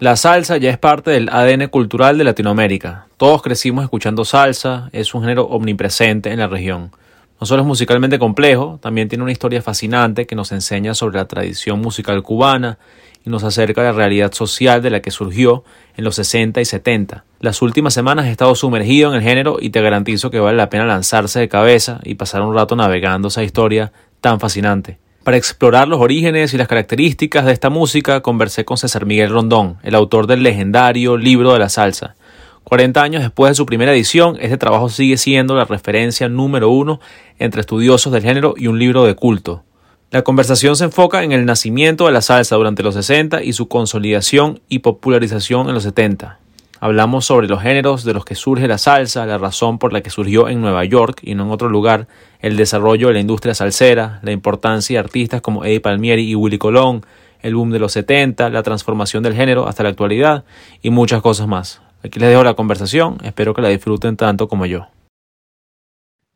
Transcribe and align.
La 0.00 0.14
salsa 0.14 0.58
ya 0.58 0.70
es 0.70 0.78
parte 0.78 1.10
del 1.10 1.28
ADN 1.28 1.66
cultural 1.70 2.18
de 2.18 2.22
Latinoamérica. 2.22 3.08
Todos 3.16 3.42
crecimos 3.42 3.82
escuchando 3.82 4.24
salsa, 4.24 4.90
es 4.92 5.12
un 5.12 5.22
género 5.22 5.46
omnipresente 5.46 6.30
en 6.30 6.38
la 6.38 6.46
región. 6.46 6.92
No 7.40 7.48
solo 7.48 7.62
es 7.62 7.66
musicalmente 7.66 8.20
complejo, 8.20 8.78
también 8.80 9.08
tiene 9.08 9.24
una 9.24 9.32
historia 9.32 9.60
fascinante 9.60 10.24
que 10.24 10.36
nos 10.36 10.52
enseña 10.52 10.94
sobre 10.94 11.16
la 11.16 11.26
tradición 11.26 11.80
musical 11.80 12.22
cubana 12.22 12.78
y 13.26 13.30
nos 13.30 13.42
acerca 13.42 13.80
a 13.80 13.84
la 13.84 13.92
realidad 13.92 14.32
social 14.32 14.82
de 14.82 14.90
la 14.90 15.02
que 15.02 15.10
surgió 15.10 15.64
en 15.96 16.04
los 16.04 16.14
60 16.14 16.60
y 16.60 16.64
70. 16.64 17.24
Las 17.40 17.60
últimas 17.60 17.92
semanas 17.92 18.26
he 18.26 18.30
estado 18.30 18.54
sumergido 18.54 19.10
en 19.10 19.16
el 19.16 19.22
género 19.22 19.56
y 19.60 19.70
te 19.70 19.82
garantizo 19.82 20.30
que 20.30 20.38
vale 20.38 20.56
la 20.56 20.70
pena 20.70 20.86
lanzarse 20.86 21.40
de 21.40 21.48
cabeza 21.48 21.98
y 22.04 22.14
pasar 22.14 22.42
un 22.42 22.54
rato 22.54 22.76
navegando 22.76 23.26
esa 23.26 23.42
historia 23.42 23.90
tan 24.20 24.38
fascinante. 24.38 24.98
Para 25.28 25.36
explorar 25.36 25.88
los 25.88 26.00
orígenes 26.00 26.54
y 26.54 26.56
las 26.56 26.68
características 26.68 27.44
de 27.44 27.52
esta 27.52 27.68
música, 27.68 28.22
conversé 28.22 28.64
con 28.64 28.78
César 28.78 29.04
Miguel 29.04 29.28
Rondón, 29.28 29.76
el 29.82 29.94
autor 29.94 30.26
del 30.26 30.42
legendario 30.42 31.18
Libro 31.18 31.52
de 31.52 31.58
la 31.58 31.68
Salsa. 31.68 32.16
40 32.64 33.02
años 33.02 33.22
después 33.22 33.50
de 33.50 33.54
su 33.56 33.66
primera 33.66 33.92
edición, 33.92 34.38
este 34.40 34.56
trabajo 34.56 34.88
sigue 34.88 35.18
siendo 35.18 35.54
la 35.54 35.66
referencia 35.66 36.30
número 36.30 36.70
uno 36.70 36.98
entre 37.38 37.60
estudiosos 37.60 38.10
del 38.10 38.22
género 38.22 38.54
y 38.56 38.68
un 38.68 38.78
libro 38.78 39.04
de 39.04 39.16
culto. 39.16 39.64
La 40.10 40.22
conversación 40.22 40.76
se 40.76 40.84
enfoca 40.84 41.22
en 41.22 41.32
el 41.32 41.44
nacimiento 41.44 42.06
de 42.06 42.12
la 42.12 42.22
salsa 42.22 42.56
durante 42.56 42.82
los 42.82 42.94
60 42.94 43.42
y 43.42 43.52
su 43.52 43.68
consolidación 43.68 44.62
y 44.70 44.78
popularización 44.78 45.68
en 45.68 45.74
los 45.74 45.82
70. 45.82 46.38
Hablamos 46.80 47.24
sobre 47.24 47.48
los 47.48 47.60
géneros 47.60 48.04
de 48.04 48.14
los 48.14 48.24
que 48.24 48.36
surge 48.36 48.68
la 48.68 48.78
salsa, 48.78 49.26
la 49.26 49.36
razón 49.36 49.78
por 49.78 49.92
la 49.92 50.00
que 50.00 50.10
surgió 50.10 50.48
en 50.48 50.60
Nueva 50.60 50.84
York 50.84 51.20
y 51.22 51.34
no 51.34 51.44
en 51.44 51.50
otro 51.50 51.68
lugar, 51.68 52.06
el 52.40 52.56
desarrollo 52.56 53.08
de 53.08 53.14
la 53.14 53.20
industria 53.20 53.54
salsera, 53.54 54.20
la 54.22 54.30
importancia 54.30 54.94
de 54.94 55.04
artistas 55.04 55.40
como 55.40 55.64
Eddie 55.64 55.80
Palmieri 55.80 56.28
y 56.28 56.36
Willy 56.36 56.58
Colón, 56.58 57.04
el 57.40 57.56
boom 57.56 57.70
de 57.70 57.80
los 57.80 57.92
70, 57.92 58.50
la 58.50 58.62
transformación 58.62 59.24
del 59.24 59.34
género 59.34 59.66
hasta 59.66 59.82
la 59.82 59.88
actualidad 59.88 60.44
y 60.80 60.90
muchas 60.90 61.20
cosas 61.20 61.48
más. 61.48 61.82
Aquí 62.04 62.20
les 62.20 62.28
dejo 62.28 62.44
la 62.44 62.54
conversación, 62.54 63.18
espero 63.24 63.54
que 63.54 63.62
la 63.62 63.68
disfruten 63.68 64.16
tanto 64.16 64.46
como 64.46 64.64
yo. 64.66 64.86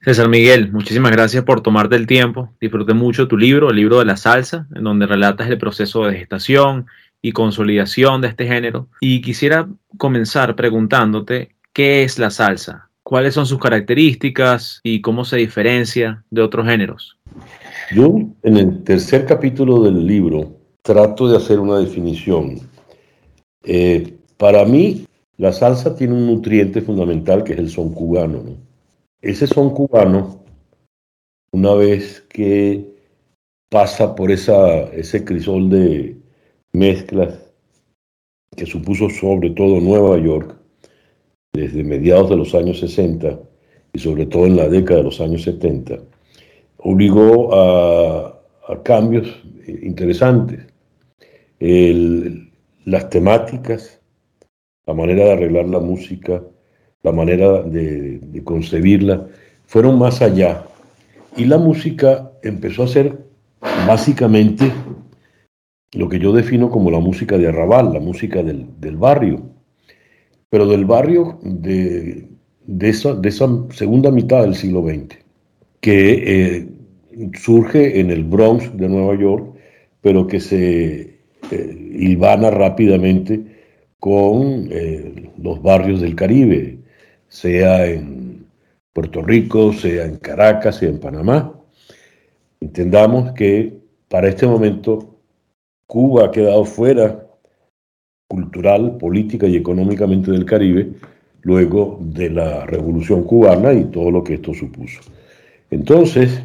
César 0.00 0.28
Miguel, 0.28 0.72
muchísimas 0.72 1.12
gracias 1.12 1.44
por 1.44 1.60
tomarte 1.60 1.94
el 1.94 2.08
tiempo. 2.08 2.52
Disfruté 2.60 2.92
mucho 2.92 3.28
tu 3.28 3.36
libro, 3.36 3.70
el 3.70 3.76
libro 3.76 4.00
de 4.00 4.04
la 4.04 4.16
salsa, 4.16 4.66
en 4.74 4.82
donde 4.82 5.06
relatas 5.06 5.48
el 5.48 5.58
proceso 5.58 6.04
de 6.04 6.18
gestación 6.18 6.86
y 7.22 7.32
consolidación 7.32 8.20
de 8.20 8.28
este 8.28 8.46
género. 8.46 8.88
Y 9.00 9.22
quisiera 9.22 9.68
comenzar 9.96 10.54
preguntándote, 10.56 11.54
¿qué 11.72 12.02
es 12.02 12.18
la 12.18 12.30
salsa? 12.30 12.90
¿Cuáles 13.04 13.34
son 13.34 13.46
sus 13.46 13.58
características 13.58 14.80
y 14.82 15.00
cómo 15.00 15.24
se 15.24 15.36
diferencia 15.36 16.24
de 16.30 16.42
otros 16.42 16.66
géneros? 16.66 17.16
Yo 17.94 18.14
en 18.42 18.56
el 18.56 18.82
tercer 18.84 19.24
capítulo 19.26 19.82
del 19.82 20.06
libro 20.06 20.56
trato 20.82 21.28
de 21.28 21.36
hacer 21.36 21.60
una 21.60 21.78
definición. 21.78 22.58
Eh, 23.64 24.18
para 24.36 24.64
mí, 24.64 25.06
la 25.36 25.52
salsa 25.52 25.94
tiene 25.94 26.14
un 26.14 26.26
nutriente 26.26 26.82
fundamental 26.82 27.44
que 27.44 27.52
es 27.52 27.58
el 27.58 27.70
son 27.70 27.92
cubano. 27.92 28.42
Ese 29.20 29.46
son 29.46 29.70
cubano, 29.70 30.44
una 31.52 31.74
vez 31.74 32.24
que 32.28 32.92
pasa 33.68 34.14
por 34.14 34.30
esa, 34.30 34.84
ese 34.92 35.24
crisol 35.24 35.70
de, 35.70 36.16
mezclas 36.72 37.38
que 38.56 38.66
supuso 38.66 39.08
sobre 39.10 39.50
todo 39.50 39.80
Nueva 39.80 40.18
York 40.18 40.56
desde 41.52 41.84
mediados 41.84 42.30
de 42.30 42.36
los 42.36 42.54
años 42.54 42.80
60 42.80 43.38
y 43.92 43.98
sobre 43.98 44.26
todo 44.26 44.46
en 44.46 44.56
la 44.56 44.68
década 44.68 44.98
de 44.98 45.04
los 45.04 45.20
años 45.20 45.42
70, 45.42 45.98
obligó 46.78 47.54
a, 47.54 48.38
cambios 48.84 49.28
interesantes. 49.66 50.60
las 51.58 53.10
temáticas, 53.10 54.00
la 54.86 54.94
manera 54.94 55.24
de 55.26 55.32
arreglar 55.32 55.66
la 55.66 55.78
música, 55.78 56.42
la 57.02 57.12
manera 57.12 57.62
de 57.62 58.42
concebirla, 58.44 59.26
fueron 59.66 59.98
más 59.98 60.22
allá. 60.22 60.64
Y 61.36 61.44
la 61.44 61.58
música 61.58 62.32
empezó 62.42 62.84
a 62.84 62.88
ser 62.88 63.18
básicamente 63.86 64.72
lo 65.92 66.08
que 66.08 66.18
yo 66.18 66.32
defino 66.32 66.70
como 66.70 66.90
la 66.90 67.00
música 67.00 67.36
de 67.38 67.48
arrabal, 67.48 67.92
la 67.92 68.00
música 68.00 68.42
del, 68.42 68.96
barrio, 68.96 69.42
pero 70.48 70.66
del 70.66 70.84
barrio 70.84 71.38
de, 71.42 72.28
esa, 72.80 73.20
segunda 73.70 74.10
mitad 74.10 74.42
del 74.42 74.54
siglo 74.54 74.82
XX, 74.82 75.18
que 75.80 76.58
eh, 76.60 76.68
surge 77.34 78.00
en 78.00 78.10
el 78.10 78.24
Bronx 78.24 78.74
de 78.76 78.88
Nueva 78.88 79.18
York, 79.18 79.54
pero 80.00 80.26
que 80.26 80.40
se 80.40 81.18
eh, 81.50 82.50
rápidamente 82.50 83.40
con 83.98 84.68
eh, 84.70 85.30
los 85.38 85.62
barrios 85.62 86.00
del 86.00 86.14
Caribe, 86.14 86.78
sea 87.28 87.86
en 87.86 88.46
Puerto 88.92 89.22
Rico, 89.22 89.72
sea 89.72 90.06
en 90.06 90.16
Caracas, 90.16 90.76
sea 90.76 90.88
en 90.88 90.98
Panamá. 90.98 91.54
Entendamos 92.60 93.32
que 93.32 93.74
para 94.08 94.28
este 94.28 94.46
momento 94.46 95.11
Cuba 95.92 96.24
ha 96.24 96.30
quedado 96.30 96.64
fuera 96.64 97.22
cultural, 98.26 98.96
política 98.96 99.46
y 99.46 99.56
económicamente 99.56 100.30
del 100.30 100.46
Caribe 100.46 100.94
luego 101.42 101.98
de 102.00 102.30
la 102.30 102.64
revolución 102.64 103.24
cubana 103.24 103.74
y 103.74 103.84
todo 103.84 104.10
lo 104.10 104.24
que 104.24 104.36
esto 104.36 104.54
supuso. 104.54 105.02
Entonces, 105.70 106.44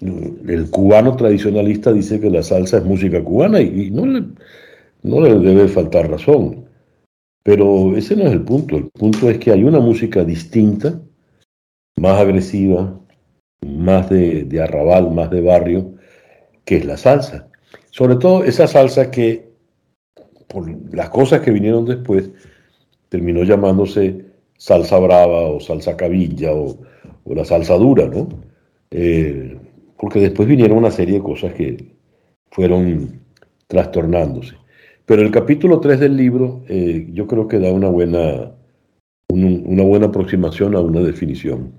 el 0.00 0.70
cubano 0.70 1.16
tradicionalista 1.16 1.92
dice 1.92 2.20
que 2.20 2.30
la 2.30 2.44
salsa 2.44 2.78
es 2.78 2.84
música 2.84 3.24
cubana 3.24 3.60
y, 3.60 3.90
no, 3.90 4.06
le, 4.06 4.22
no 5.02 5.20
le 5.20 5.36
debe 5.40 5.66
faltar 5.66 6.08
razón. 6.08 6.66
Pero 7.42 7.96
ese 7.96 8.14
no 8.14 8.22
es 8.22 8.32
el 8.32 8.42
punto. 8.42 8.76
El 8.76 8.88
punto 8.90 9.28
es 9.30 9.38
que 9.38 9.50
hay 9.50 9.64
una 9.64 9.80
música 9.80 10.22
distinta, 10.22 11.00
más 11.96 12.20
agresiva, 12.20 13.00
más 13.66 14.08
de, 14.10 14.44
de 14.44 14.62
arrabal, 14.62 15.10
más 15.10 15.28
de 15.32 15.40
barrio, 15.40 15.94
que 16.64 16.76
es 16.76 16.84
la 16.84 16.96
salsa. 16.96 17.48
Sobre 17.94 18.16
todo 18.16 18.42
esa 18.42 18.66
salsa 18.66 19.08
que, 19.08 19.52
por 20.48 20.68
las 20.92 21.10
cosas 21.10 21.42
que 21.42 21.52
vinieron 21.52 21.84
después, 21.84 22.28
terminó 23.08 23.44
llamándose 23.44 24.24
salsa 24.58 24.98
brava 24.98 25.42
o 25.42 25.60
salsa 25.60 25.96
cabilla 25.96 26.52
o, 26.52 26.76
la 27.26 27.44
salsa 27.44 27.74
dura, 27.74 28.08
¿no? 28.08 28.28
Eh, 28.90 29.56
porque 29.96 30.18
después 30.18 30.48
vinieron 30.48 30.78
una 30.78 30.90
serie 30.90 31.18
de 31.18 31.22
cosas 31.22 31.54
que 31.54 31.94
fueron 32.50 33.20
trastornándose. 33.68 34.56
Pero 35.06 35.22
el 35.22 35.30
capítulo 35.30 35.78
3 35.78 36.00
del 36.00 36.16
libro 36.16 36.64
eh, 36.68 37.06
yo 37.12 37.28
creo 37.28 37.46
que 37.46 37.60
da 37.60 37.70
una 37.70 37.90
buena, 37.90 38.56
una 39.28 39.84
buena 39.84 40.06
aproximación 40.06 40.74
a 40.74 40.80
una 40.80 40.98
definición. 40.98 41.74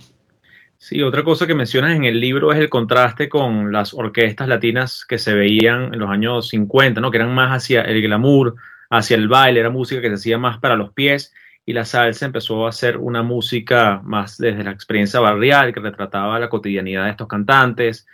Sí, 0.78 1.02
otra 1.02 1.24
cosa 1.24 1.48
que 1.48 1.56
mencionas 1.56 1.96
en 1.96 2.04
el 2.04 2.20
libro 2.20 2.52
es 2.52 2.60
el 2.60 2.70
contraste 2.70 3.30
con 3.30 3.72
las 3.72 3.94
orquestas 3.94 4.48
latinas 4.48 5.06
que 5.08 5.18
se 5.18 5.34
veían 5.34 5.94
en 5.94 6.00
los 6.00 6.10
años 6.10 6.50
50, 6.50 7.02
¿no? 7.02 7.12
que 7.12 7.18
eran 7.18 7.34
más 7.34 7.52
hacia 7.52 7.82
el 7.82 8.02
glamour, 8.02 8.56
hacia 8.90 9.16
el 9.16 9.28
baile, 9.28 9.62
era 9.62 9.70
música 9.70 10.02
que 10.02 10.10
se 10.10 10.16
hacía 10.16 10.38
más 10.38 10.60
para 10.60 10.76
los 10.76 10.92
pies 10.94 11.34
y 11.66 11.74
la 11.74 11.86
salsa 11.86 12.26
empezó 12.26 12.68
a 12.68 12.72
ser 12.72 12.98
una 12.98 13.24
música 13.24 14.00
más 14.04 14.38
desde 14.38 14.64
la 14.64 14.72
experiencia 14.72 15.20
barrial, 15.20 15.74
que 15.74 15.80
retrataba 15.80 16.40
la 16.40 16.50
cotidianidad 16.50 17.06
de 17.06 17.12
estos 17.12 17.28
cantantes 17.28 18.06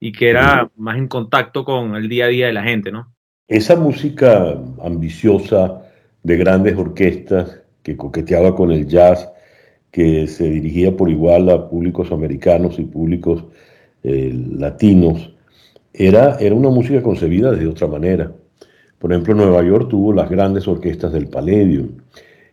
y 0.00 0.12
que 0.12 0.30
era 0.30 0.70
más 0.76 0.96
en 0.96 1.08
contacto 1.08 1.64
con 1.64 1.96
el 1.96 2.08
día 2.08 2.26
a 2.26 2.28
día 2.28 2.46
de 2.46 2.54
la 2.54 2.62
gente, 2.62 2.90
¿no? 2.90 3.12
Esa 3.46 3.76
música 3.76 4.58
ambiciosa 4.82 5.82
de 6.22 6.36
grandes 6.38 6.76
orquestas 6.76 7.60
que 7.82 7.96
coqueteaba 7.96 8.56
con 8.56 8.72
el 8.72 8.88
jazz, 8.88 9.28
que 9.94 10.26
se 10.26 10.50
dirigía 10.50 10.96
por 10.96 11.08
igual 11.08 11.48
a 11.50 11.68
públicos 11.68 12.10
americanos 12.10 12.80
y 12.80 12.82
públicos 12.82 13.44
eh, 14.02 14.36
latinos, 14.58 15.32
era, 15.92 16.36
era 16.40 16.52
una 16.56 16.68
música 16.68 17.00
concebida 17.00 17.52
de 17.52 17.68
otra 17.68 17.86
manera. 17.86 18.32
Por 18.98 19.12
ejemplo, 19.12 19.36
Nueva 19.36 19.62
York 19.62 19.88
tuvo 19.88 20.12
las 20.12 20.28
grandes 20.28 20.66
orquestas 20.66 21.12
del 21.12 21.28
Palladium. 21.28 21.90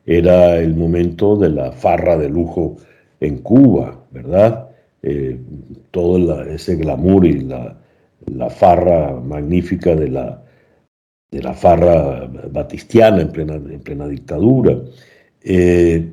Era 0.06 0.60
el 0.60 0.76
momento 0.76 1.36
de 1.36 1.50
la 1.50 1.72
farra 1.72 2.16
de 2.16 2.30
lujo 2.30 2.78
en 3.20 3.40
Cuba, 3.40 4.06
¿verdad? 4.12 4.70
Eh, 5.02 5.40
todo 5.90 6.44
ese 6.44 6.76
glamour 6.76 7.26
y 7.26 7.40
la, 7.40 7.76
farra 8.52 9.20
magnífica 9.20 9.96
de 9.96 10.10
la, 10.10 10.44
de 11.32 11.42
la 11.42 11.56
farra 11.56 12.30
batistiana 12.52 13.22
en 13.22 13.32
plena, 13.32 13.56
en 13.56 13.80
plena 13.80 14.08
dictadura. 14.08 14.80
Eh, 15.42 16.08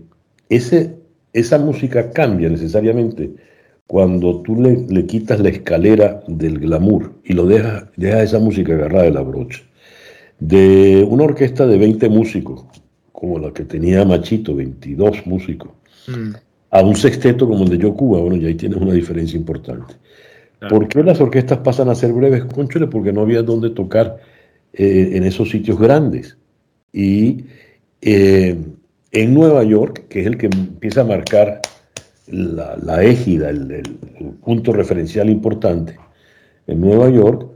ese, 0.49 0.98
esa 1.39 1.59
música 1.59 2.11
cambia 2.11 2.49
necesariamente 2.49 3.31
cuando 3.87 4.43
tú 4.43 4.55
le, 4.61 5.07
quitas 5.07 5.41
la 5.41 5.49
escalera 5.49 6.23
del 6.29 6.59
glamour 6.59 7.15
y 7.25 7.33
lo 7.33 7.47
dejas, 7.47 7.85
deja 7.97 8.23
esa 8.23 8.39
música 8.39 8.75
agarrada 8.75 9.05
de 9.05 9.13
la 9.13 9.23
brocha. 9.23 9.63
De 10.39 11.07
una 11.09 11.25
orquesta 11.25 11.67
de 11.67 11.79
20 11.79 12.09
músicos, 12.11 12.65
como 13.13 13.39
la 13.39 13.51
que 13.53 13.65
tenía 13.65 14.05
Machito, 14.05 14.55
22 14.55 15.27
músicos, 15.27 15.71
mm. 16.07 16.35
a 16.71 16.83
un 16.83 16.97
sexteto 16.97 17.49
como 17.49 17.65
el 17.65 17.71
de 17.71 17.79
Yo 17.79 17.95
Cuba, 17.95 18.21
bueno, 18.21 18.37
ya 18.37 18.49
ahí 18.49 18.55
tienes 18.55 18.79
una 18.79 18.93
diferencia 18.93 19.39
importante. 19.39 19.95
¿Por 20.69 20.87
qué 20.89 21.03
las 21.03 21.21
orquestas 21.21 21.59
pasan 21.59 21.89
a 21.89 21.95
ser 21.95 22.13
breves? 22.13 22.45
Conchole, 22.45 22.89
porque 22.89 23.13
no 23.13 23.23
había 23.23 23.43
dónde 23.43 23.71
tocar 23.71 24.19
eh, 24.73 25.11
en 25.15 25.25
esos 25.25 25.51
sitios 25.51 25.79
grandes. 25.79 26.37
Y 26.93 27.45
eh, 28.03 28.57
en 29.13 29.35
Nueva 29.35 29.65
York, 29.65 30.07
que 30.09 30.21
es 30.21 30.27
el 30.27 30.37
que 30.37 30.47
empieza 30.47 31.03
a 31.03 31.05
marcar 31.05 31.61
la, 32.27 33.03
égida, 33.03 33.51
el, 33.51 33.83
punto 34.45 34.73
referencial 34.73 35.31
importante, 35.31 35.97
en 36.67 36.81
Nueva 36.81 37.09
York, 37.09 37.49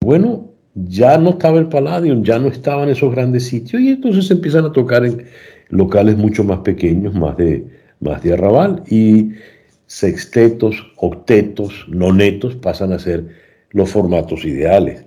bueno, 0.00 0.50
ya 0.74 1.18
no 1.18 1.30
estaba 1.30 1.58
el 1.58 1.68
Palladium, 1.68 2.24
ya 2.24 2.38
no 2.38 2.48
estaban 2.48 2.88
esos 2.88 3.12
grandes 3.12 3.46
sitios 3.46 3.82
y 3.82 3.90
entonces 3.90 4.30
empiezan 4.30 4.64
a 4.64 4.72
tocar 4.72 5.04
en 5.04 5.26
locales 5.68 6.16
mucho 6.16 6.42
más 6.42 6.60
pequeños, 6.60 7.14
más 7.14 7.36
de, 7.36 7.64
más 8.00 8.22
de 8.22 8.32
arrabal 8.32 8.82
y 8.88 9.32
sextetos, 9.86 10.74
octetos, 10.96 11.84
nonetos 11.88 12.56
pasan 12.56 12.92
a 12.92 12.98
ser 12.98 13.26
los 13.70 13.90
formatos 13.90 14.44
ideales. 14.44 15.04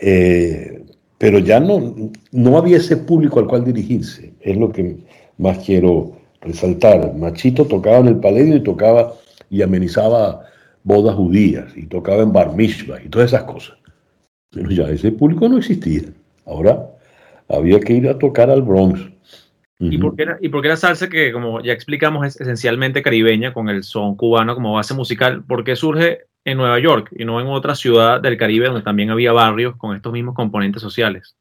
Eh, 0.00 0.82
pero 1.18 1.38
ya 1.38 1.60
no, 1.60 2.10
no 2.32 2.58
había 2.58 2.78
ese 2.78 2.96
público 2.96 3.38
al 3.38 3.46
cual 3.46 3.64
dirigirse, 3.64 4.31
es 4.42 4.56
lo 4.56 4.70
que 4.70 4.96
más 5.38 5.58
quiero 5.58 6.12
resaltar. 6.40 7.14
Machito 7.14 7.66
tocaba 7.66 7.98
en 7.98 8.08
el 8.08 8.16
Palladium 8.16 8.56
y 8.56 8.62
tocaba 8.62 9.14
y 9.50 9.62
amenizaba 9.62 10.46
bodas 10.82 11.14
judías 11.14 11.76
y 11.76 11.86
tocaba 11.86 12.22
en 12.22 12.32
bar 12.32 12.54
mitzvah 12.54 13.02
y 13.02 13.08
todas 13.08 13.28
esas 13.28 13.44
cosas. 13.44 13.76
Pero 14.50 14.70
ya 14.70 14.88
ese 14.88 15.12
público 15.12 15.48
no 15.48 15.58
existía. 15.58 16.02
Ahora 16.44 16.86
había 17.48 17.80
que 17.80 17.94
ir 17.94 18.08
a 18.08 18.18
tocar 18.18 18.50
al 18.50 18.62
Bronx. 18.62 19.00
¿Y 19.78 19.98
por, 19.98 20.14
qué 20.14 20.26
¿Y 20.40 20.48
la 20.68 20.76
salsa, 20.76 21.08
que 21.08 21.32
como 21.32 21.60
ya 21.60 21.72
explicamos 21.72 22.24
es 22.24 22.40
esencialmente 22.40 23.02
caribeña, 23.02 23.52
con 23.52 23.68
el 23.68 23.82
son 23.82 24.14
cubano 24.14 24.54
como 24.54 24.74
base 24.74 24.94
musical, 24.94 25.42
por 25.44 25.64
qué 25.64 25.74
surge 25.74 26.26
en 26.44 26.58
Nueva 26.58 26.78
York 26.78 27.10
y 27.16 27.24
no 27.24 27.40
en 27.40 27.48
otra 27.48 27.74
ciudad 27.74 28.20
del 28.20 28.36
Caribe 28.36 28.66
donde 28.66 28.82
también 28.82 29.10
había 29.10 29.32
barrios 29.32 29.76
con 29.76 29.96
estos 29.96 30.12
mismos 30.12 30.34
componentes 30.34 30.82
sociales? 30.82 31.36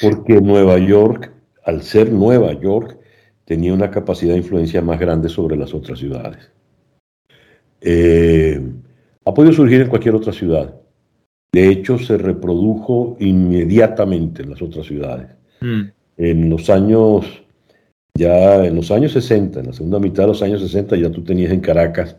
Porque 0.00 0.40
Nueva 0.40 0.78
York, 0.78 1.32
al 1.66 1.82
ser 1.82 2.12
Nueva 2.12 2.52
York, 2.52 2.96
tenía 3.44 3.74
una 3.74 3.90
capacidad 3.90 4.32
de 4.32 4.38
influencia 4.38 4.80
más 4.82 4.98
grande 4.98 5.28
sobre 5.28 5.56
las 5.56 5.74
otras 5.74 5.98
ciudades. 5.98 6.50
Eh, 7.80 8.60
ha 9.24 9.34
podido 9.34 9.52
surgir 9.52 9.80
en 9.80 9.88
cualquier 9.88 10.14
otra 10.14 10.32
ciudad. 10.32 10.80
De 11.52 11.68
hecho, 11.68 11.98
se 11.98 12.16
reprodujo 12.18 13.16
inmediatamente 13.18 14.42
en 14.42 14.50
las 14.50 14.62
otras 14.62 14.86
ciudades. 14.86 15.28
Mm. 15.60 15.82
En 16.16 16.50
los 16.50 16.70
años, 16.70 17.42
ya 18.14 18.64
en 18.64 18.76
los 18.76 18.92
años 18.92 19.12
60, 19.12 19.60
en 19.60 19.66
la 19.66 19.72
segunda 19.72 19.98
mitad 19.98 20.22
de 20.22 20.28
los 20.28 20.42
años 20.42 20.62
60, 20.62 20.96
ya 20.96 21.10
tú 21.10 21.24
tenías 21.24 21.52
en 21.52 21.60
Caracas, 21.60 22.16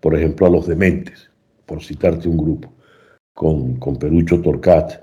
por 0.00 0.14
ejemplo, 0.16 0.46
a 0.46 0.50
los 0.50 0.68
Dementes, 0.68 1.30
por 1.66 1.82
citarte 1.82 2.28
un 2.28 2.36
grupo, 2.36 2.72
con, 3.32 3.76
con 3.76 3.96
Perucho 3.96 4.40
Torcat. 4.40 5.02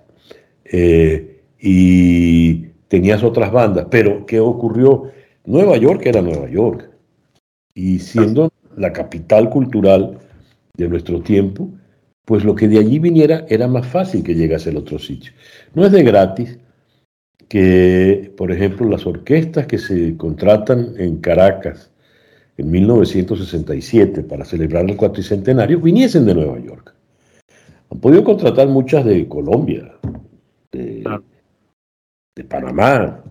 Eh, 0.64 1.42
y 1.60 2.71
tenías 2.92 3.24
otras 3.24 3.54
bandas, 3.54 3.88
pero 3.90 4.26
¿qué 4.26 4.42
ocurrió? 4.42 5.12
Nueva 5.46 5.78
York 5.78 6.02
era 6.04 6.22
Nueva 6.22 6.50
York. 6.50 6.90
Y 7.74 8.00
siendo 8.00 8.52
la 8.76 8.92
capital 8.92 9.50
cultural 9.50 10.20
de 10.76 10.90
nuestro 10.90 11.22
tiempo, 11.22 11.70
pues 12.26 12.44
lo 12.44 12.54
que 12.54 12.68
de 12.68 12.80
allí 12.80 13.00
viniera 13.00 13.46
era 13.48 13.70
más 13.70 13.88
fácil 13.88 14.24
que 14.24 14.36
llegase 14.36 14.72
al 14.72 14.76
otro 14.76 15.00
sitio. 15.00 15.32
No 15.74 15.86
es 15.86 15.94
de 15.94 16.04
gratis 16.04 16.60
que, 17.48 18.34
por 18.36 18.52
ejemplo, 18.52 18.90
las 18.90 19.08
orquestas 19.08 19.68
que 19.68 19.78
se 19.78 20.18
contratan 20.18 20.94
en 20.98 21.22
Caracas 21.22 21.92
en 22.58 22.70
1967 22.72 24.22
para 24.24 24.44
celebrar 24.44 24.84
el 24.90 24.98
cuatricentenario 24.98 25.80
viniesen 25.80 26.26
de 26.26 26.36
Nueva 26.36 26.60
York. 26.60 26.94
Han 27.90 28.02
podido 28.02 28.26
contratar 28.26 28.68
muchas 28.68 29.06
de 29.06 29.30
Colombia, 29.30 29.94
de 32.42 32.48
Panamá, 32.48 33.24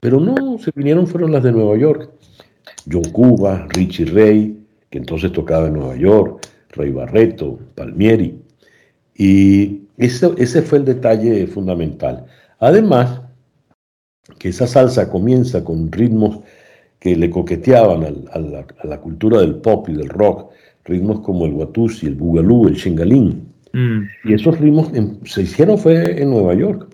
pero 0.00 0.18
no, 0.18 0.58
se 0.58 0.72
vinieron, 0.74 1.06
fueron 1.06 1.30
las 1.30 1.44
de 1.44 1.52
Nueva 1.52 1.76
York. 1.76 2.10
John 2.90 3.04
Cuba, 3.12 3.68
Richie 3.68 4.06
Ray, 4.06 4.66
que 4.90 4.98
entonces 4.98 5.30
tocaba 5.30 5.68
en 5.68 5.74
Nueva 5.74 5.96
York, 5.96 6.44
Rey 6.70 6.90
Barreto, 6.90 7.60
Palmieri. 7.76 8.42
Y 9.14 9.82
ese, 9.96 10.32
ese 10.38 10.62
fue 10.62 10.78
el 10.78 10.84
detalle 10.84 11.46
fundamental. 11.46 12.26
Además, 12.58 13.20
que 14.38 14.48
esa 14.48 14.66
salsa 14.66 15.08
comienza 15.08 15.62
con 15.62 15.92
ritmos 15.92 16.40
que 16.98 17.14
le 17.14 17.30
coqueteaban 17.30 18.26
a, 18.32 18.86
la, 18.86 19.00
cultura 19.00 19.40
del 19.40 19.56
pop 19.56 19.88
y 19.88 19.94
del 19.94 20.08
rock, 20.08 20.50
ritmos 20.84 21.20
como 21.20 21.46
el 21.46 21.52
watusi, 21.52 22.06
el 22.06 22.16
bugalú, 22.16 22.66
el 22.66 22.74
shingalín. 22.74 23.52
Mm. 23.72 24.02
Y 24.24 24.34
esos 24.34 24.58
ritmos 24.58 24.90
se 25.24 25.42
hicieron 25.42 25.78
fue 25.78 26.20
en 26.20 26.30
Nueva 26.30 26.54
York, 26.54 26.91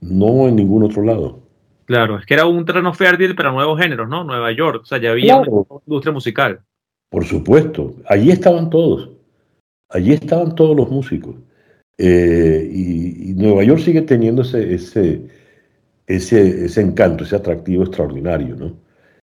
no 0.00 0.48
en 0.48 0.56
ningún 0.56 0.82
otro 0.82 1.02
lado. 1.02 1.40
Claro, 1.86 2.18
es 2.18 2.26
que 2.26 2.34
era 2.34 2.46
un 2.46 2.64
terreno 2.64 2.94
fértil 2.94 3.34
para 3.34 3.50
nuevos 3.50 3.80
géneros, 3.80 4.08
¿no? 4.08 4.22
Nueva 4.22 4.52
York, 4.52 4.82
o 4.82 4.86
sea, 4.86 4.98
ya 4.98 5.10
había 5.10 5.38
una 5.38 5.64
industria 5.86 6.12
musical. 6.12 6.60
Por 7.08 7.24
supuesto, 7.24 7.96
allí 8.06 8.30
estaban 8.30 8.70
todos, 8.70 9.10
allí 9.88 10.12
estaban 10.12 10.54
todos 10.54 10.76
los 10.76 10.88
músicos. 10.88 11.34
Eh, 11.98 12.70
y, 12.72 13.34
Nueva 13.34 13.64
York 13.64 13.80
sigue 13.80 14.02
teniendo 14.02 14.42
ese, 14.42 14.74
ese, 14.74 15.22
ese, 16.06 16.80
encanto, 16.80 17.24
ese 17.24 17.36
atractivo 17.36 17.82
extraordinario, 17.82 18.54
¿no? 18.54 18.76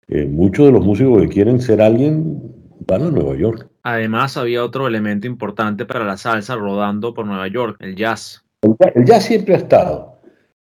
Eh, 0.07 0.25
muchos 0.25 0.65
de 0.65 0.73
los 0.73 0.85
músicos 0.85 1.21
que 1.21 1.29
quieren 1.29 1.59
ser 1.59 1.81
alguien 1.81 2.41
van 2.85 3.03
a 3.03 3.09
Nueva 3.09 3.35
York. 3.35 3.67
Además, 3.83 4.37
había 4.37 4.63
otro 4.63 4.87
elemento 4.87 5.25
importante 5.25 5.85
para 5.85 6.05
la 6.05 6.17
salsa 6.17 6.55
rodando 6.55 7.13
por 7.13 7.25
Nueva 7.25 7.47
York, 7.47 7.77
el 7.79 7.95
jazz. 7.95 8.45
el 8.61 9.05
jazz 9.05 9.25
siempre 9.25 9.55
ha 9.55 9.57
estado. 9.57 10.12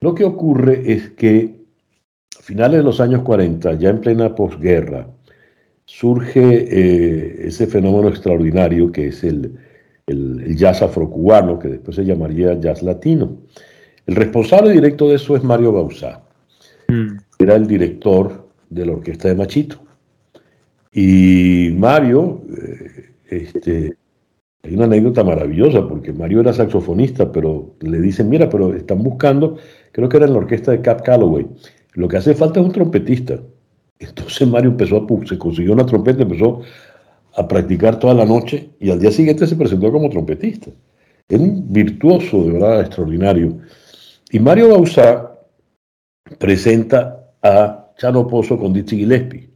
Lo 0.02 0.16
que 0.16 0.24
ocurre 0.24 0.94
es 0.94 1.10
que 1.12 1.60
finales 2.42 2.78
de 2.78 2.84
los 2.84 3.02
años 3.02 3.22
40, 3.24 3.74
ya 3.74 3.90
en 3.90 4.00
plena 4.00 4.34
posguerra, 4.34 5.08
surge 5.86 6.40
eh, 6.42 7.48
ese 7.48 7.68
fenómeno 7.68 8.10
extraordinario 8.10 8.92
que 8.92 9.08
es 9.08 9.24
el, 9.24 9.58
jazz 10.56 10.82
afrocubano, 10.82 11.60
que 11.60 11.68
después 11.68 11.96
se 11.96 12.06
llamaría 12.06 12.60
jazz 12.60 12.82
latino. 12.82 13.38
El 14.08 14.16
responsable 14.16 14.72
directo 14.72 15.08
de 15.08 15.16
eso 15.16 15.36
es 15.36 15.44
Mario 15.44 15.72
Bausá. 15.72 16.24
Mm. 16.88 17.18
Era 17.38 17.56
el 17.56 17.68
director 17.68 18.48
de 18.70 18.86
la 18.86 18.94
orquesta 18.94 19.28
de 19.28 19.36
Machito. 19.36 19.80
Y 20.92 21.76
Mario, 21.78 22.42
eh, 22.58 23.12
este, 23.30 23.94
hay 24.64 24.74
una 24.74 24.86
anécdota 24.86 25.24
maravillosa, 25.24 25.88
porque 25.88 26.12
Mario 26.12 26.42
era 26.42 26.54
saxofonista, 26.54 27.32
pero 27.32 27.76
le 27.82 28.00
dicen, 28.02 28.30
mira, 28.30 28.50
pero 28.50 28.74
están 28.74 29.04
buscando, 29.04 29.58
creo 29.92 30.10
que 30.10 30.18
era 30.18 30.26
en 30.26 30.34
la 30.34 30.40
orquesta 30.40 30.72
de 30.72 30.82
Cap 30.82 31.04
Calloway, 31.04 31.48
lo 31.94 32.08
que 32.08 32.18
hace 32.18 32.34
falta 32.34 32.60
es 32.60 32.66
un 32.66 32.72
trompetista. 32.72 33.40
Entonces 34.00 34.48
Mario 34.48 34.72
empezó 34.72 34.98
a, 34.98 35.28
se 35.28 35.38
consiguió 35.38 35.74
una 35.74 35.86
trompeta, 35.86 36.24
empezó 36.24 36.62
a 37.36 37.48
practicar 37.48 38.00
toda 38.00 38.14
la 38.14 38.26
noche 38.26 38.70
y 38.80 38.90
al 38.90 39.00
día 39.00 39.12
siguiente 39.12 39.46
se 39.46 39.56
presentó 39.56 39.92
como 39.92 40.10
trompetista. 40.10 40.72
Es 41.28 41.40
un 41.40 41.72
virtuoso, 41.72 42.44
de 42.44 42.52
verdad, 42.54 42.82
extraordinario. 42.82 43.60
Y 44.32 44.40
Mario 44.40 44.70
Bausá 44.70 45.32
presenta 46.38 47.32
a 47.44 47.92
Chano 47.98 48.28
Pozo 48.28 48.58
con 48.58 48.74
Dizzy 48.74 48.98
Gillespie. 48.98 49.50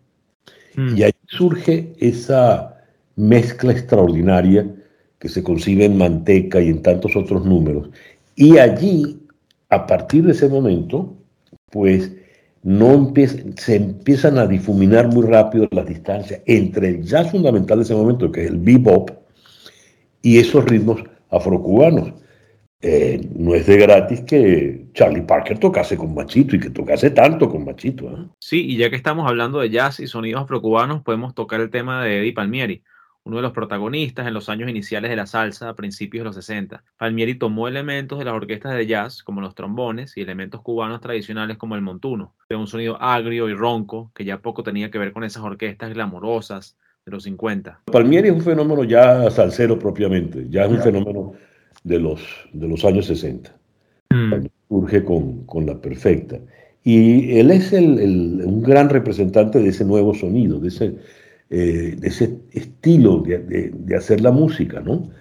Hmm. 0.76 0.98
Y 0.98 1.04
ahí 1.04 1.12
surge 1.28 1.94
esa 2.00 2.78
mezcla 3.16 3.72
extraordinaria 3.72 4.68
que 5.20 5.30
se 5.30 5.44
concibe 5.44 5.86
en 5.86 5.98
Manteca 5.98 6.62
y 6.62 6.70
en 6.70 6.82
tantos 6.82 7.16
otros 7.16 7.46
números. 7.46 7.90
Y 8.36 8.58
allí, 8.58 9.20
a 9.74 9.88
partir 9.88 10.24
de 10.24 10.34
ese 10.34 10.48
momento, 10.48 11.18
pues 11.72 12.12
no 12.62 13.14
se 13.58 13.76
empiezan 13.76 14.38
a 14.38 14.48
difuminar 14.48 15.08
muy 15.08 15.26
rápido 15.26 15.68
las 15.72 15.86
distancias 15.86 16.42
entre 16.46 16.90
el 16.90 17.04
jazz 17.04 17.32
fundamental 17.32 17.80
de 17.80 17.84
ese 17.84 17.96
momento, 17.96 18.32
que 18.32 18.46
es 18.46 18.52
el 18.52 18.58
bebop, 18.58 19.12
y 20.22 20.38
esos 20.38 20.64
ritmos 20.66 21.04
afrocubanos. 21.30 22.14
Eh, 22.86 23.30
no 23.38 23.56
es 23.56 23.66
de 23.66 23.78
gratis 23.78 24.22
que 24.22 24.88
Charlie 24.94 25.22
Parker 25.22 25.58
tocase 25.58 25.96
con 25.96 26.14
Machito 26.14 26.56
y 26.56 26.60
que 26.60 26.70
tocase 26.70 27.12
tanto 27.12 27.50
con 27.50 27.64
Machito. 27.64 28.10
¿eh? 28.10 28.28
Sí, 28.40 28.66
y 28.66 28.78
ya 28.78 28.90
que 28.90 28.98
estamos 28.98 29.26
hablando 29.28 29.60
de 29.60 29.70
jazz 29.70 30.02
y 30.02 30.08
sonidos 30.08 30.44
afrocubanos, 30.44 31.02
podemos 31.02 31.34
tocar 31.34 31.62
el 31.62 31.70
tema 31.70 32.04
de 32.04 32.20
Eddie 32.20 32.34
Palmieri 32.34 32.84
uno 33.26 33.38
de 33.38 33.42
los 33.42 33.54
protagonistas 33.54 34.28
en 34.28 34.34
los 34.34 34.50
años 34.50 34.70
iniciales 34.70 35.10
de 35.10 35.16
la 35.16 35.26
salsa 35.26 35.70
a 35.70 35.76
principios 35.76 36.22
de 36.22 36.26
los 36.26 36.36
60. 36.36 36.84
Palmieri 36.98 37.36
tomó 37.36 37.68
elementos 37.68 38.20
de 38.20 38.26
las 38.26 38.34
orquestas 38.34 38.76
de 38.76 38.86
jazz, 38.86 39.24
como 39.24 39.40
los 39.40 39.56
trombones, 39.56 40.18
y 40.18 40.22
elementos 40.22 40.62
cubanos 40.62 41.00
tradicionales 41.00 41.58
como 41.58 41.76
el 41.76 41.82
montuno, 41.82 42.34
de 42.50 42.56
un 42.56 42.68
sonido 42.68 43.02
agrio 43.02 43.48
y 43.48 43.54
ronco 43.54 44.12
que 44.14 44.26
ya 44.26 44.40
poco 44.40 44.64
tenía 44.64 44.92
que 44.92 44.98
ver 44.98 45.14
con 45.14 45.24
esas 45.24 45.44
orquestas 45.44 45.94
glamorosas 45.94 46.78
de 47.06 47.12
los 47.12 47.24
50. 47.24 47.82
Palmieri 47.92 48.30
es 48.30 48.34
un 48.34 48.42
fenómeno 48.42 48.84
ya 48.84 49.30
salsero 49.32 49.80
propiamente, 49.80 50.48
ya 50.50 50.66
es 50.66 50.72
un 50.72 50.82
fenómeno 50.82 51.34
de 51.84 52.00
los, 52.00 52.22
de 52.52 52.68
los 52.68 52.84
años 52.84 53.06
60. 53.06 53.56
Mm. 54.10 54.48
Surge 54.68 55.04
con, 55.04 55.46
con, 55.46 55.66
la 55.66 55.80
perfecta. 55.80 56.40
Y 56.84 57.38
él 57.38 57.52
es 57.52 57.72
el, 57.72 58.42
un 58.44 58.62
gran 58.62 58.90
representante 58.90 59.60
de 59.60 59.70
ese 59.70 59.86
nuevo 59.86 60.14
sonido, 60.14 60.60
de 60.60 60.68
ese 60.68 60.96
eh, 61.56 61.96
de 62.00 62.08
ese 62.08 62.40
estilo 62.52 63.20
de, 63.20 63.96
hacer 63.96 64.22
la 64.22 64.32
música, 64.32 64.80
¿no? 64.80 65.12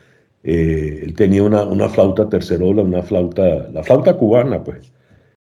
Eh, 0.43 1.01
él 1.03 1.13
tenía 1.13 1.43
una, 1.43 1.89
flauta 1.91 2.27
tercerola, 2.27 2.83
una 2.83 3.03
flauta, 3.03 3.69
la 3.71 3.83
flauta 3.83 4.17
cubana, 4.17 4.65
pues, 4.65 4.91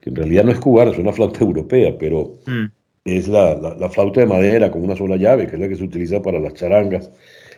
que 0.02 0.10
en 0.10 0.16
realidad 0.16 0.46
no 0.46 0.52
es 0.52 0.60
cubana, 0.60 0.90
es 0.90 0.98
una 0.98 1.14
flauta 1.14 1.42
europea, 1.42 1.96
pero 2.00 2.40
mm. 2.48 2.66
es 3.06 3.28
la, 3.28 3.54
la, 3.54 3.90
flauta 3.92 4.22
de 4.22 4.26
madera 4.26 4.72
con 4.72 4.84
una 4.84 4.96
sola 4.96 5.16
llave, 5.16 5.46
que 5.46 5.58
es 5.58 5.62
la 5.62 5.70
que 5.70 5.76
se 5.76 5.84
utiliza 5.84 6.24
para 6.24 6.40
las 6.40 6.56
charangas. 6.56 7.12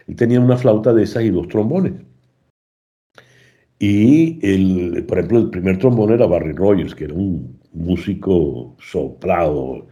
Él 0.07 0.17
tenía 0.17 0.41
una 0.41 0.57
flauta 0.57 0.93
de 0.93 1.03
esas 1.03 1.23
y 1.23 1.29
dos 1.29 1.47
trombones. 1.47 1.93
Y, 3.79 4.39
el, 4.45 5.05
por 5.05 5.19
ejemplo, 5.19 5.39
el 5.39 5.49
primer 5.51 5.79
trombón 5.79 6.11
era 6.11 6.25
Barry 6.25 6.51
Rogers, 6.51 6.93
que 6.93 7.05
era 7.05 7.13
un 7.13 7.61
músico 7.71 8.75
soplado, 8.79 9.87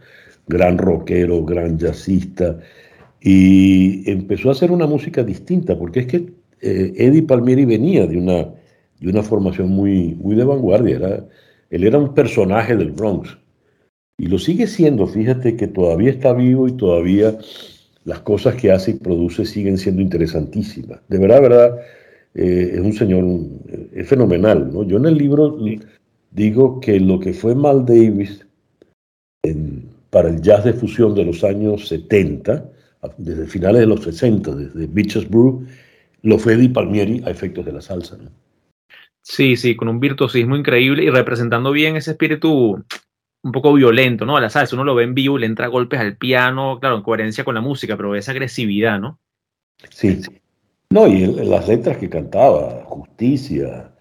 gran 0.46 0.76
rockero, 0.76 1.42
gran 1.42 1.78
jazzista, 1.78 2.58
y 3.26 4.08
empezó 4.10 4.50
a 4.50 4.52
hacer 4.52 4.70
una 4.70 4.86
música 4.86 5.24
distinta, 5.24 5.78
porque 5.78 6.00
es 6.00 6.06
que 6.06 6.16
eh, 6.60 6.92
Eddie 6.94 7.22
Palmieri 7.22 7.64
venía 7.64 8.06
de 8.06 8.18
una, 8.18 8.50
de 9.00 9.08
una 9.08 9.22
formación 9.22 9.70
muy, 9.70 10.14
muy 10.14 10.36
de 10.36 10.44
vanguardia, 10.44 10.96
era, 10.96 11.24
él 11.70 11.84
era 11.84 11.98
un 11.98 12.12
personaje 12.12 12.76
del 12.76 12.90
Bronx, 12.90 13.38
y 14.18 14.26
lo 14.26 14.38
sigue 14.38 14.66
siendo, 14.66 15.06
fíjate 15.06 15.56
que 15.56 15.68
todavía 15.68 16.10
está 16.10 16.34
vivo 16.34 16.68
y 16.68 16.72
todavía 16.72 17.38
las 18.04 18.20
cosas 18.20 18.56
que 18.56 18.70
hace 18.70 18.90
y 18.90 18.94
produce 18.94 19.46
siguen 19.46 19.78
siendo 19.78 20.02
interesantísimas. 20.02 21.00
De 21.08 21.16
verdad, 21.16 21.40
verdad, 21.40 21.78
eh, 22.34 22.72
es 22.74 22.80
un 22.80 22.92
señor, 22.92 23.24
es 23.94 24.06
fenomenal. 24.06 24.70
¿no? 24.70 24.82
Yo 24.82 24.98
en 24.98 25.06
el 25.06 25.16
libro 25.16 25.58
digo 26.30 26.78
que 26.78 27.00
lo 27.00 27.18
que 27.18 27.32
fue 27.32 27.54
Mal 27.54 27.86
Davis 27.86 28.46
para 30.10 30.28
el 30.28 30.42
jazz 30.42 30.64
de 30.64 30.74
fusión 30.74 31.14
de 31.14 31.24
los 31.24 31.42
años 31.42 31.88
70, 31.88 32.70
desde 33.16 33.46
finales 33.46 33.80
de 33.80 33.86
los 33.86 34.02
60, 34.02 34.54
desde 34.54 34.86
Beaches 34.86 35.28
Brew, 35.28 35.66
lo 36.22 36.38
fue 36.38 36.54
Eddie 36.54 36.70
Palmieri 36.70 37.22
a 37.24 37.30
efectos 37.30 37.64
de 37.64 37.72
la 37.72 37.80
salsa. 37.80 38.16
Sí, 39.22 39.56
sí, 39.56 39.76
con 39.76 39.88
un 39.88 40.00
virtuosismo 40.00 40.56
increíble 40.56 41.04
y 41.04 41.10
representando 41.10 41.72
bien 41.72 41.96
ese 41.96 42.12
espíritu 42.12 42.84
un 43.42 43.52
poco 43.52 43.74
violento, 43.74 44.24
¿no? 44.24 44.36
A 44.36 44.40
la 44.40 44.50
salsa, 44.50 44.74
uno 44.74 44.84
lo 44.84 44.94
ve 44.94 45.04
en 45.04 45.14
vivo, 45.14 45.38
le 45.38 45.46
entra 45.46 45.66
golpes 45.66 46.00
al 46.00 46.16
piano, 46.16 46.78
claro, 46.80 46.96
en 46.96 47.02
coherencia 47.02 47.44
con 47.44 47.54
la 47.54 47.60
música, 47.60 47.96
pero 47.96 48.14
esa 48.14 48.32
agresividad, 48.32 48.98
¿no? 48.98 49.18
Sí, 49.90 50.20
no, 50.90 51.06
y 51.06 51.26
las 51.26 51.68
letras 51.68 51.98
que 51.98 52.08
cantaba, 52.08 52.84
justicia, 52.84 53.92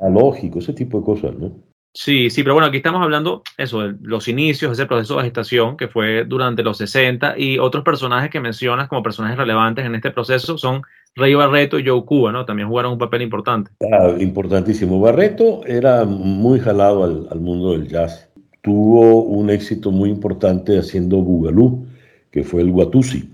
lógico, 0.00 0.58
ese 0.58 0.72
tipo 0.72 0.98
de 0.98 1.04
cosas, 1.04 1.34
¿no? 1.34 1.52
Sí, 1.94 2.30
sí, 2.30 2.42
pero 2.42 2.54
bueno, 2.54 2.68
aquí 2.68 2.78
estamos 2.78 3.02
hablando 3.02 3.42
eso, 3.58 3.80
de 3.80 3.94
los 4.00 4.26
inicios, 4.26 4.72
ese 4.72 4.86
proceso 4.86 5.18
de 5.18 5.24
gestación 5.24 5.76
que 5.76 5.88
fue 5.88 6.24
durante 6.24 6.62
los 6.62 6.78
60 6.78 7.38
y 7.38 7.58
otros 7.58 7.84
personajes 7.84 8.30
que 8.30 8.40
mencionas 8.40 8.88
como 8.88 9.02
personajes 9.02 9.36
relevantes 9.36 9.84
en 9.84 9.94
este 9.94 10.10
proceso 10.10 10.56
son 10.56 10.82
Rey 11.14 11.34
Barreto 11.34 11.78
y 11.78 11.86
Joe 11.86 12.04
Cuba, 12.06 12.32
¿no? 12.32 12.46
También 12.46 12.68
jugaron 12.68 12.92
un 12.92 12.98
papel 12.98 13.20
importante. 13.20 13.70
Ah, 13.92 14.14
importantísimo. 14.18 15.00
Barreto 15.00 15.60
era 15.66 16.04
muy 16.06 16.60
jalado 16.60 17.04
al, 17.04 17.40
mundo 17.40 17.72
del 17.72 17.88
jazz. 17.88 18.30
Tuvo 18.62 19.24
un 19.24 19.50
éxito 19.50 19.90
muy 19.90 20.08
importante 20.08 20.78
haciendo 20.78 21.18
Bugalú, 21.18 21.86
que 22.30 22.42
fue 22.42 22.62
el 22.62 22.70
Watusi. 22.70 23.28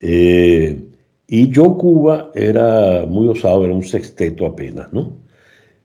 Eh, 0.00 0.80
y 1.28 1.54
Joe 1.54 1.76
Cuba 1.76 2.30
era 2.34 3.06
muy 3.06 3.28
osado, 3.28 3.64
era 3.64 3.74
un 3.74 3.84
sexteto 3.84 4.46
apenas, 4.46 4.92
¿no? 4.92 5.27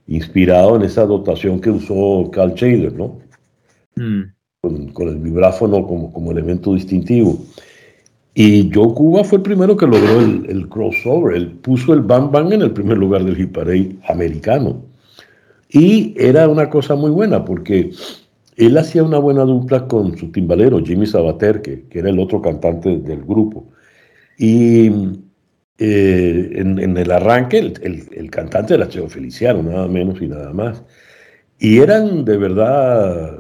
Inspirado 0.08 0.76
en 0.76 0.84
esa 0.84 1.06
dotación 1.06 1.60
que 1.60 1.72
usó 1.72 2.30
Carl 2.32 2.54
Shader, 2.54 2.94
¿no? 2.94 3.20
Mm. 3.96 4.22
Con, 4.94 5.08
el 5.08 5.18
vibráfono 5.18 5.86
como, 5.86 6.12
como 6.12 6.32
elemento 6.32 6.74
distintivo. 6.74 7.40
Y 8.36 8.72
Joe 8.74 8.94
Cuba 8.94 9.24
fue 9.24 9.38
el 9.38 9.44
primero 9.44 9.78
que 9.78 9.86
logró 9.86 10.20
el, 10.20 10.68
crossover. 10.68 11.36
Él 11.36 11.52
puso 11.52 11.94
el 11.94 12.02
Bang 12.02 12.32
Bang 12.32 12.52
en 12.52 12.64
el 12.64 12.72
primer 12.72 12.98
lugar 12.98 13.24
del 13.24 13.36
hit 13.36 13.52
parade 13.52 13.96
americano. 14.08 14.84
Y 15.70 16.16
era 16.18 16.48
una 16.48 16.70
cosa 16.70 16.96
muy 16.96 17.12
buena 17.12 17.46
porque 17.46 17.92
él 18.56 18.78
hacía 18.78 19.04
una 19.04 19.20
buena 19.20 19.44
dupla 19.44 19.88
con 19.88 20.18
su 20.18 20.32
timbalero, 20.32 20.84
Jimmy 20.84 21.06
Sabater, 21.06 21.62
que, 21.62 21.84
que 21.84 22.00
era 22.00 22.10
el 22.10 22.20
otro 22.20 22.42
cantante 22.42 22.98
del 22.98 23.24
grupo. 23.24 23.68
Y 24.38 24.90
eh, 25.78 26.52
en, 26.56 26.98
el 26.98 27.12
arranque 27.12 27.58
el, 27.58 28.30
cantante 28.30 28.76
era 28.76 28.88
Cheo 28.88 29.10
Feliciano, 29.10 29.64
nada 29.64 29.88
menos 29.88 30.22
y 30.22 30.28
nada 30.28 30.54
más. 30.54 30.84
Y 31.60 31.80
eran 31.80 32.26
de 32.26 32.38
verdad 32.38 33.40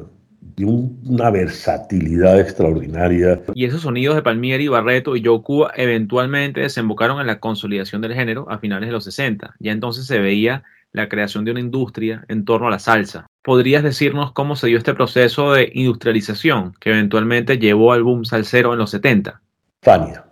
de 0.56 0.66
una 0.66 1.30
versatilidad 1.30 2.40
extraordinaria. 2.40 3.42
Y 3.54 3.66
esos 3.66 3.82
sonidos 3.82 4.16
de 4.16 4.22
Palmieri, 4.22 4.68
Barreto 4.68 5.16
y 5.16 5.24
Joe 5.24 5.42
eventualmente 5.76 6.62
desembocaron 6.62 7.20
en 7.22 7.28
la 7.28 7.40
consolidación 7.40 8.02
del 8.02 8.14
género 8.14 8.48
a 8.50 8.60
finales 8.60 8.90
de 8.90 8.94
los 8.94 9.04
60. 9.06 9.56
Ya 9.60 9.72
entonces 9.72 10.06
se 10.06 10.20
veía 10.20 10.64
la 10.92 11.10
creación 11.10 11.44
de 11.44 11.52
una 11.52 11.60
industria 11.60 12.24
en 12.28 12.46
torno 12.46 12.68
a 12.68 12.72
la 12.72 12.80
salsa. 12.80 13.26
¿Podrías 13.42 13.84
decirnos 13.84 14.32
cómo 14.32 14.56
se 14.56 14.68
dio 14.68 14.78
este 14.78 14.94
proceso 14.94 15.54
de 15.54 15.72
industrialización 15.74 16.74
que 16.80 16.92
eventualmente 16.92 17.58
llevó 17.58 17.94
al 17.94 18.04
boom 18.04 18.26
salsero 18.26 18.74
en 18.74 18.80
los 18.80 18.92
70? 18.92 19.42
Fania. 19.82 20.26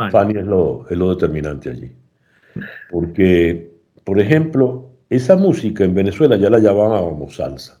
Es 0.00 0.46
lo, 0.46 0.86
es 0.88 0.96
lo 0.96 1.10
determinante 1.10 1.70
allí. 1.70 1.90
Porque, 2.88 3.72
por 4.04 4.20
ejemplo, 4.20 4.92
esa 5.10 5.36
música 5.36 5.84
en 5.84 5.94
Venezuela 5.94 6.36
ya 6.36 6.50
la 6.50 6.60
llamábamos 6.60 7.34
salsa. 7.34 7.80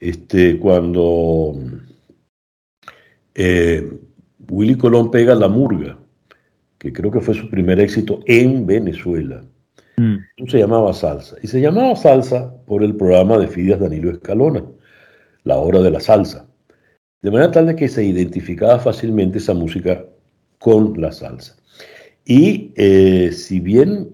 Este, 0.00 0.58
cuando 0.58 1.54
eh, 3.34 3.92
Willy 4.50 4.76
Colón 4.76 5.12
pega 5.12 5.36
La 5.36 5.48
Murga, 5.48 5.96
que 6.78 6.92
creo 6.92 7.12
que 7.12 7.20
fue 7.20 7.34
su 7.34 7.48
primer 7.48 7.78
éxito 7.78 8.20
en 8.26 8.66
Venezuela, 8.66 9.44
mm. 9.96 10.46
se 10.48 10.58
llamaba 10.58 10.92
salsa. 10.92 11.36
Y 11.42 11.46
se 11.46 11.60
llamaba 11.60 11.94
salsa 11.94 12.52
por 12.66 12.82
el 12.82 12.96
programa 12.96 13.38
de 13.38 13.46
Fidias 13.46 13.78
Danilo 13.78 14.10
Escalona, 14.10 14.64
La 15.44 15.58
Hora 15.58 15.80
de 15.80 15.92
la 15.92 16.00
Salsa. 16.00 16.48
De 17.22 17.30
manera 17.30 17.52
tal 17.52 17.66
de 17.68 17.76
que 17.76 17.88
se 17.88 18.04
identificaba 18.04 18.80
fácilmente 18.80 19.38
esa 19.38 19.54
música 19.54 20.04
con 20.64 20.98
la 20.98 21.12
salsa. 21.12 21.54
Y 22.24 22.72
eh, 22.76 23.32
si 23.32 23.60
bien 23.60 24.08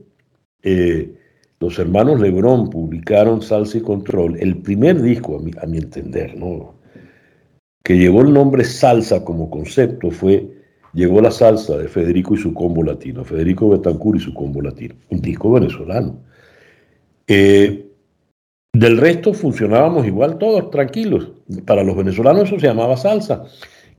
eh, 0.64 1.14
los 1.60 1.78
hermanos 1.78 2.18
Lebrón 2.18 2.70
publicaron 2.70 3.40
Salsa 3.40 3.78
y 3.78 3.82
Control, 3.82 4.36
el 4.40 4.56
primer 4.56 5.00
disco, 5.00 5.36
a 5.36 5.40
mi, 5.40 5.52
a 5.62 5.66
mi 5.66 5.78
entender, 5.78 6.36
¿no? 6.36 6.74
que 7.84 7.96
llevó 7.96 8.22
el 8.22 8.32
nombre 8.32 8.64
salsa 8.64 9.24
como 9.24 9.48
concepto 9.48 10.10
fue 10.10 10.50
Llegó 10.92 11.20
la 11.20 11.30
salsa 11.30 11.78
de 11.78 11.86
Federico 11.86 12.34
y 12.34 12.38
su 12.38 12.52
combo 12.52 12.82
latino, 12.82 13.24
Federico 13.24 13.68
Betancur 13.68 14.16
y 14.16 14.18
su 14.18 14.34
combo 14.34 14.60
latino, 14.60 14.96
un 15.10 15.20
disco 15.20 15.52
venezolano. 15.52 16.18
Eh, 17.28 17.86
del 18.72 18.98
resto 18.98 19.32
funcionábamos 19.32 20.04
igual 20.04 20.36
todos, 20.38 20.68
tranquilos. 20.72 21.30
Para 21.64 21.84
los 21.84 21.96
venezolanos 21.96 22.48
eso 22.48 22.58
se 22.58 22.66
llamaba 22.66 22.96
salsa, 22.96 23.44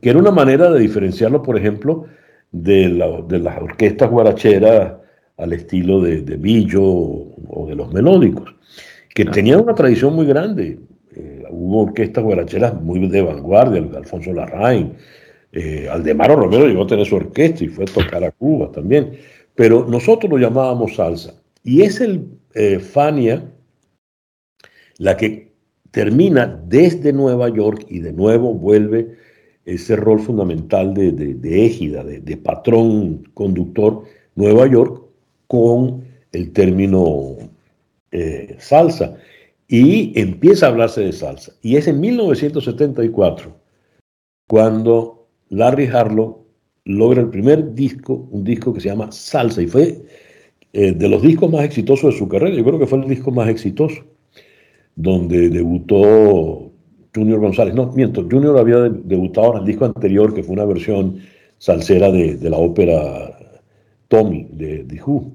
que 0.01 0.10
era 0.10 0.20
una 0.20 0.31
manera 0.31 0.70
de 0.70 0.81
diferenciarlo, 0.81 1.41
por 1.41 1.58
ejemplo, 1.58 2.08
de, 2.51 2.89
las 2.89 3.62
orquestas 3.62 4.10
guaracheras 4.10 4.93
al 5.38 5.53
estilo 5.53 6.01
de, 6.01 6.22
de 6.22 6.38
Billo 6.38 6.84
o, 6.84 7.65
de 7.67 7.75
los 7.75 7.91
melódicos, 7.93 8.53
que 9.13 9.25
tenían 9.25 9.62
una 9.62 9.74
tradición 9.74 10.13
muy 10.13 10.25
grande. 10.25 10.79
Eh, 11.15 11.43
hubo 11.50 11.84
orquestas 11.84 12.24
guaracheras 12.24 12.74
muy 12.81 13.08
de 13.08 13.22
vanguardia, 13.22 13.81
Alfonso 13.98 14.31
Larraín, 14.34 14.93
eh, 15.51 15.89
Aldemaro 15.89 16.38
Romero 16.38 16.65
llegó 16.65 16.84
a 16.84 16.88
tener 16.88 17.05
su 17.05 17.15
orquesta 17.15 17.63
y 17.63 17.67
fue 17.67 17.84
a 17.84 17.88
tocar 17.88 18.24
a 18.24 18.31
Cuba 18.31 18.72
también, 18.72 19.17
pero 19.55 19.86
nosotros 19.86 20.31
lo 20.31 20.38
llamábamos 20.38 20.96
salsa. 20.96 21.34
Y 21.63 21.81
es 21.81 22.00
el 22.00 22.25
eh, 22.53 22.79
Fania 22.79 23.43
la 24.98 25.17
que 25.17 25.51
termina 25.91 26.62
desde 26.67 27.12
Nueva 27.12 27.50
York 27.50 27.86
y 27.89 28.00
de 28.00 28.13
nuevo 28.13 28.53
vuelve 28.53 29.17
ese 29.65 29.95
rol 29.95 30.19
fundamental 30.19 30.93
de, 30.93 31.11
de, 31.11 31.65
égida, 31.65 32.03
de, 32.03 32.37
patrón 32.37 33.23
conductor 33.33 34.03
Nueva 34.35 34.67
York 34.67 35.03
con 35.47 36.03
el 36.31 36.51
término 36.51 37.37
eh, 38.11 38.55
salsa. 38.59 39.17
Y 39.67 40.19
empieza 40.19 40.65
a 40.65 40.69
hablarse 40.69 41.01
de 41.01 41.13
salsa. 41.13 41.53
Y 41.61 41.77
es 41.77 41.87
en 41.87 42.01
1974 42.01 43.55
cuando 44.47 45.27
Larry 45.49 45.87
Harlow 45.87 46.45
logra 46.85 47.21
el 47.21 47.29
primer 47.29 47.73
disco, 47.73 48.27
un 48.31 48.43
disco 48.43 48.73
que 48.73 48.81
se 48.81 48.89
llama 48.89 49.11
Salsa, 49.11 49.61
y 49.61 49.67
fue 49.67 50.01
eh, 50.73 50.91
de 50.91 51.07
los 51.07 51.21
discos 51.21 51.51
más 51.51 51.63
exitosos 51.63 52.13
de 52.13 52.19
su 52.19 52.27
carrera. 52.27 52.55
Yo 52.55 52.63
creo 52.63 52.79
que 52.79 52.87
fue 52.87 52.99
el 52.99 53.07
disco 53.07 53.31
más 53.31 53.49
exitoso, 53.49 54.03
donde 54.95 55.49
debutó 55.49 56.71
Junior 57.13 57.39
González. 57.39 57.73
No, 57.73 57.87
miento, 57.87 58.27
Junior 58.29 58.57
había 58.57 58.89
debutado 58.89 59.53
en 59.53 59.59
el 59.59 59.65
disco 59.65 59.85
anterior, 59.85 60.33
que 60.33 60.43
fue 60.43 60.53
una 60.53 60.65
versión 60.65 61.19
salsera 61.57 62.11
de, 62.11 62.37
la 62.49 62.57
ópera 62.57 63.37
Tommy 64.07 64.47
de 64.51 65.01
Who. 65.05 65.31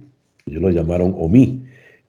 Ellos 0.46 0.62
lo 0.62 0.70
llamaron 0.70 1.14
Omi. 1.18 1.64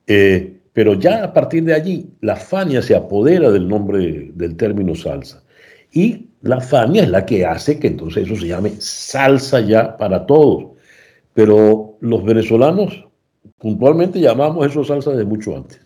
Eh, 0.05 0.57
pero 0.71 0.93
ya 0.93 1.23
a 1.23 1.33
partir 1.33 1.63
de 1.63 1.73
allí, 1.73 2.11
la 2.21 2.35
Fania 2.35 2.83
se 2.83 2.95
apodera 2.95 3.49
del 3.49 3.67
nombre 3.67 4.31
del 4.33 4.55
término 4.55 4.93
salsa. 4.93 5.43
Y 5.91 6.27
la 6.41 6.61
Fania 6.61 7.01
es 7.01 7.09
la 7.09 7.25
que 7.25 7.45
hace 7.45 7.79
que 7.79 7.87
entonces 7.87 8.25
eso 8.25 8.35
se 8.35 8.47
llame 8.47 8.73
salsa 8.77 9.59
ya 9.61 9.97
para 9.97 10.27
todos. 10.27 10.77
Pero 11.33 11.97
los 11.99 12.23
venezolanos 12.23 13.05
puntualmente 13.57 14.19
llamamos 14.19 14.67
eso 14.67 14.83
salsa 14.83 15.11
de 15.11 15.25
mucho 15.25 15.55
antes. 15.55 15.81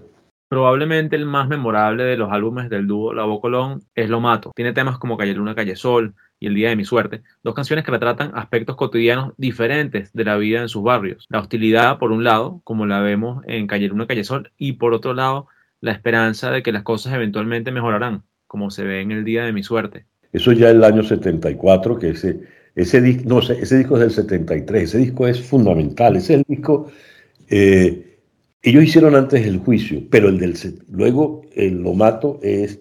Probablemente 0.49 1.15
el 1.15 1.25
más 1.25 1.47
memorable 1.47 2.03
de 2.03 2.17
los 2.17 2.31
álbumes 2.31 2.69
del 2.69 2.85
dúo 2.85 3.13
La 3.13 3.23
Colón 3.39 3.81
es 3.95 4.09
Lo 4.09 4.19
Mato. 4.19 4.51
Tiene 4.55 4.73
temas 4.73 4.99
como 4.99 5.17
Calle 5.17 5.33
Luna, 5.33 5.55
Calle 5.55 5.75
Sol 5.75 6.13
y 6.39 6.45
El 6.47 6.55
Día 6.55 6.69
de 6.69 6.75
mi 6.75 6.85
Suerte, 6.85 7.23
dos 7.43 7.55
canciones 7.55 7.85
que 7.85 7.91
retratan 7.91 8.31
aspectos 8.35 8.75
cotidianos 8.75 9.33
diferentes 9.37 10.13
de 10.13 10.25
la 10.25 10.37
vida 10.37 10.61
en 10.61 10.69
sus 10.69 10.83
barrios. 10.83 11.25
La 11.29 11.39
hostilidad, 11.39 11.97
por 11.97 12.11
un 12.11 12.23
lado, 12.23 12.61
como 12.63 12.85
la 12.85 12.99
vemos 12.99 13.43
en 13.47 13.65
Calle 13.65 13.87
Luna, 13.87 14.05
Calle 14.05 14.23
Sol, 14.23 14.51
y 14.57 14.73
por 14.73 14.93
otro 14.93 15.13
lado, 15.13 15.47
la 15.81 15.91
esperanza 15.91 16.51
de 16.51 16.61
que 16.61 16.71
las 16.71 16.83
cosas 16.83 17.13
eventualmente 17.13 17.71
mejorarán 17.71 18.23
como 18.53 18.69
se 18.69 18.83
ve 18.83 19.01
en 19.01 19.11
el 19.11 19.23
día 19.23 19.45
de 19.45 19.51
mi 19.51 19.63
suerte. 19.63 20.05
Eso 20.31 20.51
ya 20.51 20.69
el 20.69 20.83
año 20.83 21.01
74, 21.01 21.97
que 21.97 22.09
ese, 22.11 22.41
ese, 22.75 23.01
no, 23.25 23.39
ese 23.39 23.77
disco 23.79 23.95
es 23.95 24.01
del 24.01 24.11
73, 24.11 24.83
ese 24.83 24.97
disco 24.99 25.27
es 25.27 25.41
fundamental, 25.41 26.15
ese 26.17 26.35
es 26.35 26.39
el 26.41 26.45
disco, 26.47 26.91
eh, 27.49 28.19
ellos 28.61 28.83
hicieron 28.83 29.15
antes 29.15 29.43
el 29.47 29.57
juicio, 29.57 30.03
pero 30.07 30.29
el 30.29 30.37
del, 30.37 30.53
luego 30.91 31.41
el 31.55 31.81
Lo 31.81 31.95
Mato 31.95 32.39
es, 32.43 32.79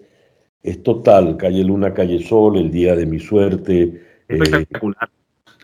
es 0.61 0.83
total, 0.83 1.37
Calle 1.37 1.63
Luna, 1.63 1.91
Calle 1.91 2.23
Sol, 2.23 2.59
el 2.59 2.69
día 2.69 2.95
de 2.95 3.07
mi 3.07 3.19
suerte. 3.19 3.81
Eh, 3.81 3.99
Espectacular. 4.27 5.09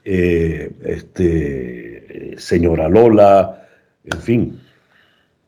Eh, 0.03 0.71
este, 0.85 2.33
Señora 2.35 2.89
Lola, 2.89 3.67
en 4.05 4.19
fin. 4.19 4.59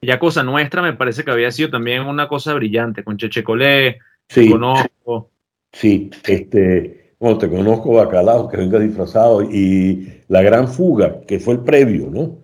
Ya 0.03 0.19
cosa 0.19 0.43
nuestra 0.43 0.83
me 0.83 0.93
parece 0.93 1.23
que 1.23 1.31
había 1.31 1.49
sido 1.49 1.71
también 1.71 2.03
una 2.03 2.27
cosa 2.27 2.53
brillante, 2.53 3.03
con 3.03 3.17
Cheche 3.17 3.43
Colé, 3.43 3.97
Sí, 4.31 4.49
conozco. 4.49 5.29
Sí, 5.73 6.09
este, 6.25 7.15
bueno, 7.19 7.37
te 7.37 7.49
conozco 7.49 7.93
Bacalao, 7.93 8.47
que 8.47 8.55
venga 8.55 8.79
disfrazado, 8.79 9.43
y 9.43 10.07
La 10.29 10.41
Gran 10.41 10.69
Fuga, 10.69 11.19
que 11.27 11.39
fue 11.39 11.55
el 11.55 11.59
previo, 11.61 12.09
¿no? 12.09 12.37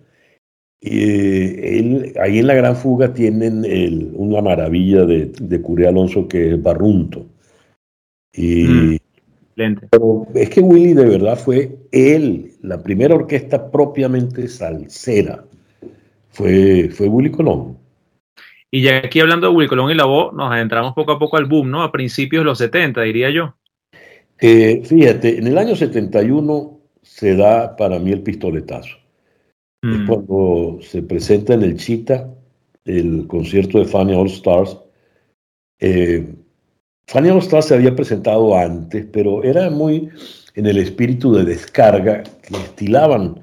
Y 0.80 1.78
él, 1.78 2.12
ahí 2.20 2.38
en 2.38 2.46
La 2.46 2.54
Gran 2.54 2.76
Fuga 2.76 3.14
tienen 3.14 3.64
una 4.14 4.42
maravilla 4.42 5.06
de, 5.06 5.32
de 5.40 5.62
Curé 5.62 5.88
Alonso 5.88 6.28
que 6.28 6.52
es 6.52 6.62
Barrunto. 6.62 7.26
Y, 8.34 8.64
mm, 8.64 8.98
pero 9.90 10.26
es 10.34 10.50
que 10.50 10.60
Willy 10.60 10.92
de 10.92 11.06
verdad 11.06 11.38
fue 11.38 11.78
él, 11.90 12.52
la 12.60 12.82
primera 12.82 13.14
orquesta 13.14 13.70
propiamente 13.70 14.46
salsera, 14.46 15.42
fue, 16.28 16.90
fue 16.90 17.08
Willy 17.08 17.30
Colón. 17.30 17.78
Y 18.70 18.82
ya 18.82 18.98
aquí 18.98 19.20
hablando 19.20 19.48
de 19.48 19.54
Willy 19.54 19.68
Colón 19.68 19.90
y 19.90 19.94
la 19.94 20.04
voz, 20.04 20.32
nos 20.34 20.52
adentramos 20.52 20.94
poco 20.94 21.12
a 21.12 21.18
poco 21.18 21.36
al 21.36 21.46
boom, 21.46 21.70
¿no? 21.70 21.82
A 21.82 21.92
principios 21.92 22.42
de 22.42 22.44
los 22.44 22.58
70, 22.58 23.00
diría 23.02 23.30
yo. 23.30 23.54
Eh, 24.40 24.82
fíjate, 24.84 25.38
en 25.38 25.46
el 25.46 25.58
año 25.58 25.74
71 25.74 26.80
se 27.02 27.34
da 27.34 27.74
para 27.76 27.98
mí 27.98 28.12
el 28.12 28.22
pistoletazo. 28.22 28.96
Es 29.82 29.98
mm. 30.00 30.06
cuando 30.06 30.78
se 30.82 31.02
presenta 31.02 31.54
en 31.54 31.62
el 31.62 31.76
Chita 31.76 32.28
el 32.84 33.26
concierto 33.26 33.78
de 33.78 33.84
Fania 33.84 34.18
All 34.18 34.28
Stars. 34.28 34.78
Eh, 35.80 36.34
Fania 37.06 37.34
All 37.34 37.40
Stars 37.40 37.66
se 37.66 37.74
había 37.74 37.94
presentado 37.94 38.56
antes, 38.56 39.06
pero 39.12 39.44
era 39.44 39.70
muy 39.70 40.08
en 40.54 40.66
el 40.66 40.78
espíritu 40.78 41.32
de 41.34 41.44
descarga 41.44 42.22
que 42.22 42.56
estilaban 42.56 43.40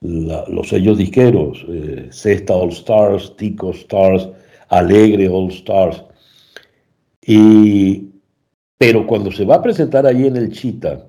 los 0.00 0.68
sellos 0.68 0.98
disqueros, 0.98 1.64
eh, 1.68 2.08
Cesta 2.10 2.54
All 2.54 2.70
Stars, 2.70 3.34
Tico 3.36 3.70
Stars, 3.70 4.28
Alegre 4.78 5.28
All 5.28 5.50
Stars. 5.50 6.04
Y, 7.26 8.10
pero 8.76 9.06
cuando 9.06 9.30
se 9.32 9.44
va 9.44 9.56
a 9.56 9.62
presentar 9.62 10.06
allí 10.06 10.26
en 10.26 10.36
el 10.36 10.50
Chita, 10.50 11.06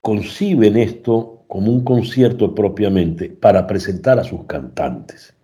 conciben 0.00 0.76
esto 0.76 1.44
como 1.46 1.70
un 1.70 1.84
concierto 1.84 2.54
propiamente 2.54 3.28
para 3.28 3.66
presentar 3.66 4.18
a 4.18 4.24
sus 4.24 4.44
cantantes 4.46 5.34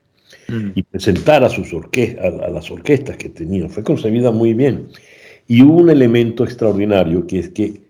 mm. 0.49 0.71
y 0.75 0.83
presentar 0.83 1.45
a, 1.45 1.49
sus 1.49 1.73
orquestas, 1.75 2.35
a, 2.43 2.49
las 2.49 2.71
orquestas 2.71 3.17
que 3.17 3.29
tenían. 3.29 3.69
Fue 3.69 3.83
concebida 3.83 4.31
muy 4.31 4.55
bien. 4.55 4.89
Y 5.47 5.63
hubo 5.63 5.77
un 5.77 5.91
elemento 5.91 6.45
extraordinario 6.45 7.27
que 7.27 7.39
es 7.41 7.49
que 7.51 7.83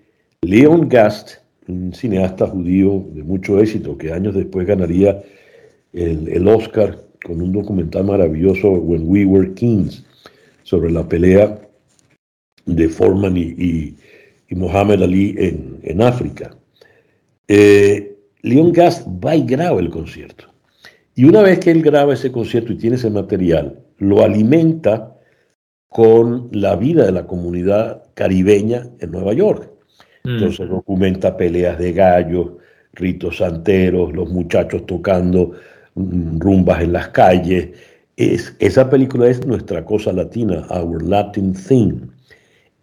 Leon 0.43 0.89
Gast, 0.89 1.39
un 1.69 1.93
cineasta 1.93 2.47
judío 2.47 3.05
de 3.13 3.23
mucho 3.23 3.61
éxito 3.61 3.97
que 3.97 4.13
años 4.13 4.35
después 4.35 4.67
ganaría 4.67 5.23
el, 5.93 6.29
el 6.29 6.49
Oscar 6.49 7.08
con 7.25 7.41
un 7.41 7.53
documental 7.53 8.05
maravilloso, 8.05 8.71
When 8.71 9.03
We 9.07 9.25
Were 9.25 9.55
Kings, 9.55 10.05
sobre 10.63 10.91
la 10.91 11.09
pelea 11.09 11.59
de 12.67 12.89
Foreman 12.89 13.37
y, 13.37 13.55
y, 13.59 13.97
Ali 14.51 15.35
en, 15.39 15.79
en 15.83 16.03
África. 16.03 16.57
Eh, 17.49 18.17
Leon 18.43 18.73
Gast 18.73 19.07
va 19.07 19.35
y 19.35 19.45
graba 19.45 19.81
el 19.81 19.91
concierto. 19.91 20.47
Y 21.15 21.25
una 21.25 21.43
vez 21.43 21.59
que 21.59 21.71
él 21.71 21.83
graba 21.83 22.15
ese 22.15 22.31
concierto 22.31 22.73
y 22.73 22.77
tiene 22.77 22.97
ese 22.97 23.11
material, 23.11 23.81
lo 23.99 24.23
alimenta 24.23 25.17
con 25.89 26.49
la 26.53 26.77
vida 26.77 27.07
de 27.07 27.13
la 27.13 27.27
comunidad 27.27 28.05
caribeña 28.15 28.87
en 29.01 29.11
Nueva 29.11 29.33
York. 29.33 29.71
Mm. 30.25 30.29
Entonces 30.31 30.69
documenta 30.69 31.37
peleas 31.37 31.79
de 31.79 31.93
gallos, 31.93 32.53
ritos 32.93 33.39
santeros, 33.39 34.13
los 34.13 34.31
muchachos 34.31 34.87
tocando 34.87 35.53
rumbas 36.39 36.83
en 36.83 36.93
las 36.93 37.09
calles. 37.09 37.71
Es, 38.17 38.55
esa 38.59 38.91
película 38.91 39.29
es 39.29 39.47
nuestra 39.47 39.85
cosa 39.85 40.13
latina, 40.13 40.67
Our 40.71 41.03
Latin 41.03 41.55
Thing. 41.55 42.01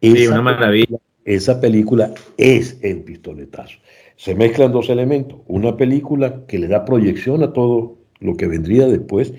Esa, 0.01 0.31
una 0.31 0.41
maravilla. 0.41 0.97
Esa 1.25 1.59
película 1.59 2.13
es 2.37 2.77
el 2.81 3.01
pistoletazo. 3.01 3.77
Se 4.15 4.35
mezclan 4.35 4.71
dos 4.71 4.89
elementos. 4.89 5.39
Una 5.47 5.75
película 5.75 6.45
que 6.47 6.59
le 6.59 6.67
da 6.67 6.85
proyección 6.85 7.43
a 7.43 7.51
todo 7.51 7.97
lo 8.19 8.37
que 8.37 8.47
vendría 8.47 8.87
después 8.87 9.33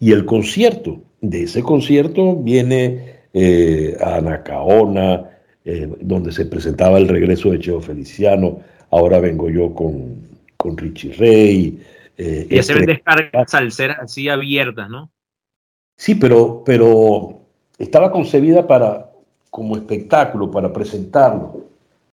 y 0.00 0.12
el 0.12 0.24
concierto. 0.24 1.02
De 1.20 1.44
ese 1.44 1.62
concierto 1.62 2.36
viene 2.36 3.22
eh, 3.34 3.96
a 4.00 4.16
Anacaona, 4.16 5.30
eh, 5.64 5.88
donde 6.00 6.32
se 6.32 6.46
presentaba 6.46 6.98
el 6.98 7.08
regreso 7.08 7.50
de 7.50 7.58
Cheo 7.58 7.80
Feliciano. 7.80 8.60
Ahora 8.90 9.20
vengo 9.20 9.48
yo 9.48 9.74
con, 9.74 10.16
con 10.56 10.76
Richie 10.76 11.12
Rey. 11.12 11.78
Eh, 12.16 12.46
y 12.50 12.62
se 12.62 12.74
ven 12.74 12.86
descargas 12.86 13.50
salseras 13.50 13.98
así 14.00 14.28
abiertas, 14.28 14.88
¿no? 14.88 15.10
Sí, 15.96 16.14
pero, 16.14 16.62
pero 16.64 17.40
estaba 17.78 18.10
concebida 18.10 18.66
para, 18.66 19.10
como 19.50 19.76
espectáculo, 19.76 20.50
para 20.50 20.72
presentarlo. 20.72 21.66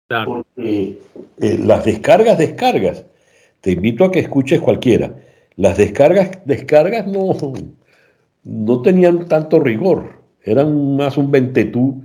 Claro. 0.08 0.46
Porque 0.56 1.00
eh, 1.40 1.60
las 1.64 1.86
descargas, 1.86 2.38
descargas, 2.38 3.06
te 3.62 3.72
invito 3.72 4.06
a 4.06 4.12
que 4.12 4.20
escuches 4.20 4.62
cualquiera. 4.62 5.14
Las 5.56 5.78
descargas, 5.78 6.40
descargas 6.46 7.06
no, 7.08 7.36
no 8.44 8.82
tenían 8.82 9.28
tanto 9.28 9.60
rigor. 9.60 10.22
Eran 10.44 10.96
más 10.96 11.18
un 11.18 11.32
ventetú 11.32 12.04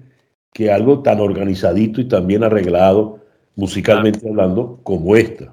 que 0.52 0.70
algo 0.70 1.02
tan 1.02 1.20
organizadito 1.20 2.00
y 2.00 2.04
tan 2.08 2.26
bien 2.26 2.44
arreglado, 2.44 3.20
musicalmente 3.56 4.28
hablando, 4.28 4.80
como 4.82 5.16
esta. 5.16 5.52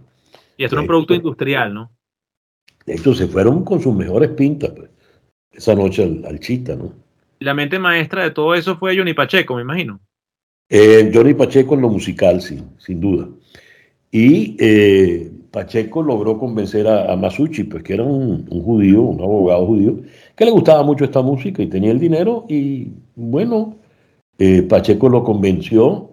Y 0.57 0.63
esto 0.63 0.75
es 0.75 0.81
un 0.81 0.87
producto 0.87 1.13
industrial, 1.13 1.73
¿no? 1.73 1.91
De 2.85 2.93
hecho, 2.93 3.13
se 3.13 3.27
fueron 3.27 3.63
con 3.63 3.81
sus 3.81 3.95
mejores 3.95 4.29
pintas, 4.29 4.71
pues, 4.71 4.89
esa 5.51 5.75
noche 5.75 6.03
al, 6.03 6.39
Chita, 6.39 6.75
¿no? 6.75 6.93
La 7.39 7.53
mente 7.53 7.79
maestra 7.79 8.23
de 8.23 8.31
todo 8.31 8.53
eso 8.55 8.77
fue 8.77 8.95
Johnny 8.95 9.13
Pacheco, 9.13 9.55
me 9.55 9.61
imagino. 9.61 9.99
Eh, 10.69 11.11
Johnny 11.13 11.33
Pacheco 11.33 11.75
en 11.75 11.81
lo 11.81 11.89
musical, 11.89 12.41
sí, 12.41 12.63
sin 12.77 13.01
duda. 13.01 13.27
Y 14.11 14.55
eh, 14.59 15.31
Pacheco 15.51 16.01
logró 16.01 16.37
convencer 16.37 16.87
a, 16.87 17.15
Masucci, 17.15 17.63
pues 17.63 17.83
que 17.83 17.93
era 17.95 18.03
un, 18.03 18.45
judío, 18.47 19.01
un 19.01 19.21
abogado 19.21 19.65
judío, 19.65 19.99
que 20.35 20.45
le 20.45 20.51
gustaba 20.51 20.83
mucho 20.83 21.03
esta 21.03 21.21
música 21.21 21.61
y 21.61 21.67
tenía 21.67 21.91
el 21.91 21.99
dinero. 21.99 22.45
Y 22.47 22.93
bueno, 23.15 23.77
eh, 24.37 24.63
Pacheco 24.63 25.09
lo 25.09 25.23
convenció. 25.23 26.09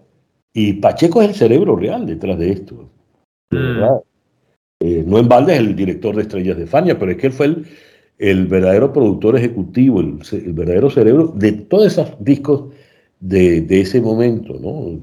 Y 0.53 0.75
Pacheco 0.75 1.23
es 1.23 1.29
el 1.29 1.35
cerebro 1.35 1.77
real 1.77 2.07
detrás 2.07 2.39
de 2.39 2.51
esto. 2.51 2.91
Mm. 3.51 3.83
No 4.81 5.19
en 5.19 5.29
balde 5.29 5.55
es 5.55 5.59
el 5.61 5.75
director 5.75 6.15
de 6.15 6.23
Estrellas 6.23 6.57
de 6.57 6.67
Fania, 6.67 6.99
pero 6.99 7.11
es 7.11 7.19
que 7.19 7.27
él 7.29 7.33
fue 7.33 7.57
el, 8.19 8.47
verdadero 8.47 8.93
productor 8.93 9.37
ejecutivo, 9.37 10.01
el, 10.01 10.53
verdadero 10.53 10.89
cerebro 10.89 11.29
de 11.35 11.53
todos 11.53 11.87
esos 11.87 12.13
discos 12.21 12.73
de, 13.19 13.67
ese 13.69 14.01
momento, 14.01 14.59
¿no? 14.61 14.99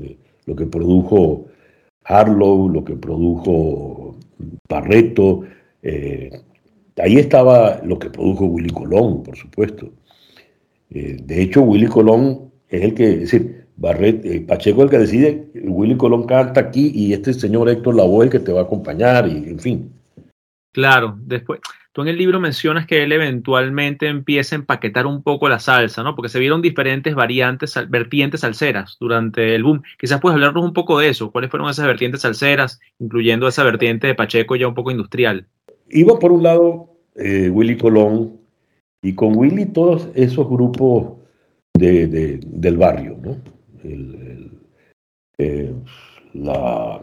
lo 0.45 0.55
que 0.55 0.65
produjo 0.65 1.47
Harlow, 2.05 2.69
lo 2.69 2.85
que 2.85 2.95
produjo 2.95 4.15
Barreto, 4.69 5.41
eh, 5.81 6.29
ahí 6.97 7.17
estaba 7.17 7.81
lo 7.83 7.99
que 7.99 8.09
produjo 8.09 8.45
Willy 8.45 8.69
Colón, 8.69 9.23
por 9.23 9.35
supuesto. 9.35 9.91
Eh, 10.89 11.17
de 11.21 11.41
hecho, 11.41 11.61
Willy 11.63 11.87
Colón 11.87 12.51
es 12.69 12.81
el 12.81 12.93
que, 12.93 13.17
decir, 13.17 13.64
Barret, 13.77 14.25
eh, 14.25 14.41
Pacheco 14.47 14.81
es 14.81 14.85
el 14.85 14.89
que 14.89 14.97
decide, 14.99 15.47
Willy 15.63 15.97
Colón 15.97 16.25
canta 16.25 16.61
aquí 16.61 16.91
y 16.93 17.13
este 17.13 17.33
señor 17.33 17.69
Héctor 17.69 17.95
Lavoe 17.95 18.25
el 18.25 18.31
que 18.31 18.39
te 18.39 18.51
va 18.51 18.61
a 18.61 18.63
acompañar, 18.63 19.27
y 19.27 19.49
en 19.49 19.59
fin. 19.59 19.91
Claro, 20.71 21.17
después, 21.21 21.59
Tú 21.95 22.01
en 22.01 22.09
el 22.09 22.17
libro 22.17 22.41
mencionas 22.41 22.85
que 22.85 23.03
él 23.03 23.13
eventualmente 23.13 24.07
empieza 24.07 24.53
a 24.53 24.59
empaquetar 24.59 25.07
un 25.07 25.23
poco 25.23 25.47
la 25.47 25.59
salsa, 25.59 26.03
¿no? 26.03 26.13
Porque 26.13 26.27
se 26.27 26.39
vieron 26.39 26.61
diferentes 26.61 27.15
variantes, 27.15 27.73
vertientes 27.87 28.41
salseras 28.41 28.97
durante 28.99 29.55
el 29.55 29.63
boom. 29.63 29.81
Quizás 29.97 30.19
puedes 30.19 30.33
hablarnos 30.33 30.65
un 30.65 30.73
poco 30.73 30.99
de 30.99 31.07
eso. 31.07 31.31
¿Cuáles 31.31 31.49
fueron 31.49 31.69
esas 31.69 31.87
vertientes 31.87 32.23
salseras, 32.23 32.81
incluyendo 32.99 33.47
esa 33.47 33.63
vertiente 33.63 34.07
de 34.07 34.13
Pacheco 34.15 34.57
ya 34.57 34.67
un 34.67 34.73
poco 34.73 34.91
industrial? 34.91 35.47
Iba 35.89 36.19
por 36.19 36.33
un 36.33 36.43
lado 36.43 36.89
eh, 37.15 37.49
Willy 37.49 37.77
Colón 37.77 38.41
y 39.01 39.15
con 39.15 39.33
Willy 39.37 39.67
todos 39.67 40.09
esos 40.15 40.49
grupos 40.49 41.13
del 41.75 42.77
barrio, 42.77 43.17
¿no? 43.23 43.37
Eh, 45.37 45.73
la 46.33 47.01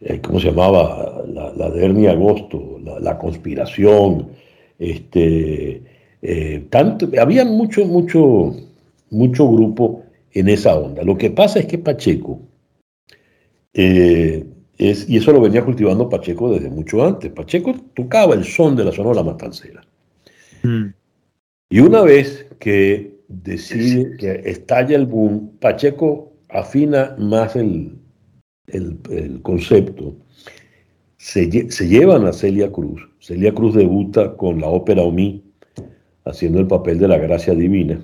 eh, 0.00 0.20
¿cómo 0.20 0.40
se 0.40 0.50
llamaba? 0.50 1.24
La, 1.26 1.52
la 1.52 1.70
de 1.70 1.84
Ernie 1.84 2.08
Agosto, 2.08 2.80
la, 3.00 3.18
conspiración, 3.18 4.28
este, 4.78 5.82
eh, 6.22 6.66
tanto, 6.70 7.08
había 7.18 7.44
mucho, 7.44 7.84
mucho, 7.84 8.54
mucho 9.10 9.50
grupo 9.50 10.04
en 10.32 10.48
esa 10.48 10.76
onda. 10.76 11.02
Lo 11.02 11.16
que 11.16 11.30
pasa 11.30 11.60
es 11.60 11.66
que 11.66 11.78
Pacheco, 11.78 12.40
es, 13.72 15.08
y 15.08 15.16
eso 15.16 15.32
lo 15.32 15.40
venía 15.40 15.64
cultivando 15.64 16.08
Pacheco 16.08 16.52
desde 16.52 16.70
mucho 16.70 17.04
antes, 17.04 17.30
Pacheco 17.32 17.74
tocaba 17.94 18.34
el 18.34 18.44
son 18.44 18.76
de 18.76 18.84
la 18.84 18.92
Sonora 18.92 19.22
Matancera. 19.22 19.82
Mm. 20.62 20.86
Y 21.70 21.80
una 21.80 22.02
vez 22.02 22.46
que 22.58 23.15
decide 23.28 24.16
que 24.16 24.42
estalla 24.44 24.96
el 24.96 25.06
boom, 25.06 25.58
Pacheco 25.60 26.32
afina 26.48 27.14
más 27.18 27.56
el, 27.56 27.98
el, 28.68 29.40
concepto, 29.42 30.16
se, 31.16 31.48
llevan 31.48 32.26
a 32.26 32.32
Celia 32.32 32.70
Cruz. 32.70 33.02
Celia 33.20 33.52
Cruz 33.52 33.74
debuta 33.74 34.36
con 34.36 34.60
la 34.60 34.68
ópera 34.68 35.02
Omi, 35.02 35.42
haciendo 36.24 36.60
el 36.60 36.66
papel 36.66 36.98
de 36.98 37.08
la 37.08 37.18
gracia 37.18 37.54
divina. 37.54 38.00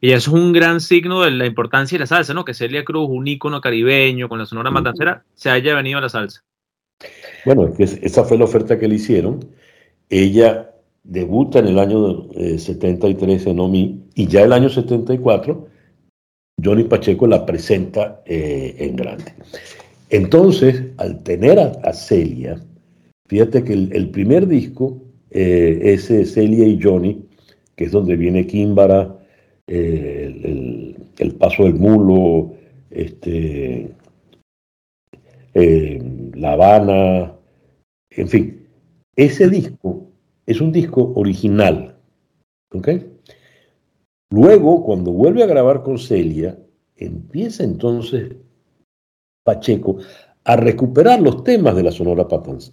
Y 0.00 0.12
eso 0.12 0.30
es 0.30 0.36
un 0.36 0.52
gran 0.52 0.80
signo 0.80 1.22
de 1.22 1.30
la 1.30 1.46
importancia 1.46 1.96
de 1.96 2.00
la 2.00 2.06
salsa, 2.06 2.34
¿no? 2.34 2.44
Que 2.44 2.54
Celia 2.54 2.84
Cruz, 2.84 3.08
un 3.10 3.26
ícono 3.26 3.60
caribeño 3.60 4.28
con 4.28 4.38
la 4.38 4.46
sonora 4.46 4.70
matancera, 4.70 5.24
se 5.34 5.50
haya 5.50 5.74
venido 5.74 5.98
a 5.98 6.02
la 6.02 6.08
salsa. 6.08 6.44
Bueno, 7.44 7.72
esa 7.78 8.24
fue 8.24 8.38
la 8.38 8.44
oferta 8.44 8.78
que 8.78 8.88
le 8.88 8.96
hicieron. 8.96 9.40
Ella 10.08 10.70
debuta 11.06 11.58
en 11.60 11.68
el 11.68 11.78
año 11.78 12.28
73 12.32 13.46
eh, 13.46 13.50
en 13.50 13.60
OMI 13.60 14.04
y 14.14 14.26
ya 14.26 14.42
el 14.42 14.52
año 14.52 14.68
74 14.68 15.68
Johnny 16.62 16.84
Pacheco 16.84 17.26
la 17.26 17.44
presenta 17.44 18.22
eh, 18.24 18.74
en 18.78 18.96
grande. 18.96 19.32
Entonces, 20.10 20.84
al 20.98 21.22
tener 21.22 21.58
a, 21.58 21.92
Celia, 21.92 22.60
fíjate 23.28 23.64
que 23.64 23.72
el, 23.72 24.10
primer 24.10 24.46
disco 24.46 25.02
eh, 25.30 25.80
es 25.82 26.10
eh, 26.10 26.24
Celia 26.24 26.66
y 26.66 26.80
Johnny, 26.80 27.24
que 27.74 27.84
es 27.84 27.92
donde 27.92 28.16
viene 28.16 28.46
Kimbara, 28.46 29.16
eh, 29.66 30.94
el, 31.18 31.34
paso 31.34 31.64
del 31.64 31.74
mulo, 31.74 32.54
este, 32.90 33.90
La 35.54 36.52
Habana, 36.52 37.34
en 38.10 38.28
fin. 38.28 38.66
Ese 39.16 39.48
disco 39.48 40.05
es 40.46 40.60
un 40.60 40.72
disco 40.72 41.12
original. 41.16 41.96
Luego, 44.30 44.84
cuando 44.84 45.12
vuelve 45.12 45.42
a 45.42 45.46
grabar 45.46 45.82
con 45.82 45.98
Celia, 45.98 46.58
empieza 46.96 47.64
entonces 47.64 48.34
Pacheco 49.44 49.98
a 50.44 50.56
recuperar 50.56 51.20
los 51.20 51.44
temas 51.44 51.74
de 51.76 51.82
la 51.82 51.92
Sonora 51.92 52.26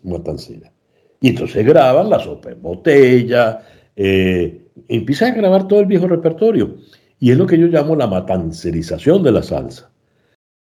Matancera. 0.04 0.72
Y 1.20 1.30
entonces 1.30 1.66
graban 1.66 2.10
la 2.10 2.20
sopa 2.20 2.52
en 2.52 2.62
botella, 2.62 3.62
eh, 3.96 4.68
empiezan 4.88 5.34
a 5.34 5.36
grabar 5.36 5.68
todo 5.68 5.80
el 5.80 5.86
viejo 5.86 6.08
repertorio. 6.08 6.76
Y 7.20 7.32
es 7.32 7.38
lo 7.38 7.48
que 7.48 7.58
yo 7.58 7.68
llamo 7.68 7.96
la 7.96 8.08
matancerización 8.08 9.24
de 9.24 9.32
la 9.32 9.42
salsa. 9.42 9.90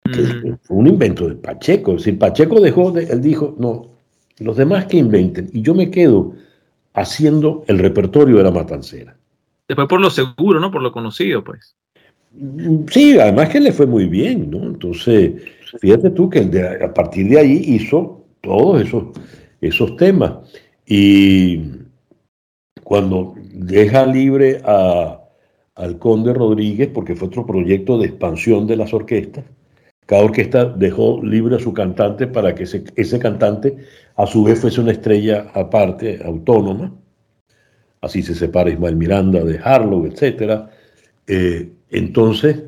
Mm. 0.05 0.53
fue 0.62 0.77
un 0.77 0.88
invento 0.88 1.29
de 1.29 1.35
Pacheco. 1.35 1.91
Es 1.91 1.97
decir, 1.97 2.17
Pacheco 2.17 2.59
dejó, 2.59 2.91
de, 2.91 3.03
él 3.03 3.21
dijo, 3.21 3.55
no, 3.59 3.91
los 4.39 4.57
demás 4.57 4.85
que 4.85 4.97
inventen. 4.97 5.49
Y 5.53 5.62
yo 5.62 5.75
me 5.75 5.91
quedo 5.91 6.33
haciendo 6.93 7.63
el 7.67 7.80
repertorio 7.80 8.38
de 8.38 8.43
la 8.43 8.52
matancera. 8.52 9.15
Después 9.67 9.88
por 9.88 10.02
lo 10.02 10.10
seguro, 10.10 10.60
¿no? 10.60 10.71
Por 10.71 10.82
lo 10.82 10.91
conocido, 10.91 11.43
pues. 11.43 11.75
Sí, 12.91 13.19
además 13.19 13.49
que 13.49 13.60
le 13.60 13.71
fue 13.71 13.86
muy 13.86 14.06
bien, 14.06 14.49
¿no? 14.49 14.63
Entonces, 14.63 15.41
fíjate 15.80 16.12
tú 16.12 16.30
que 16.30 16.39
a 16.84 16.93
partir 16.93 17.30
de 17.30 17.39
ahí 17.39 17.63
hizo 17.65 18.23
todos 18.41 18.82
esos, 18.82 19.06
esos 19.62 19.95
temas. 19.95 20.34
Y 20.86 21.62
cuando 22.84 23.36
deja 23.54 24.06
libre 24.06 24.62
a, 24.63 25.19
al 25.75 25.99
Conde 25.99 26.34
Rodríguez, 26.34 26.89
porque 26.93 27.15
fue 27.15 27.28
otro 27.28 27.45
proyecto 27.45 27.97
de 27.97 28.08
expansión 28.08 28.67
de 28.67 28.75
las 28.75 28.93
orquestas, 28.93 29.45
cada 30.06 30.23
orquesta 30.23 30.65
dejó 30.65 31.21
libre 31.23 31.58
a 31.58 31.60
su 31.60 31.71
cantante 31.71 32.25
para 32.25 32.56
que 32.56 32.63
ese, 32.63 32.84
ese 32.95 33.19
cantante 33.19 33.78
a 34.19 34.27
su 34.27 34.43
vez 34.43 34.60
fuese 34.60 34.82
una 34.82 34.91
estrella 34.91 35.47
aparte, 35.53 36.19
autónoma. 36.25 36.93
Así 38.01 38.21
se 38.21 38.36
separa 38.36 38.69
Ismael 38.69 38.97
Miranda 38.97 39.45
de 39.45 39.58
Harlow, 39.63 40.05
etc. 40.05 40.63
Eh, 41.25 41.69
entonces, 41.89 42.63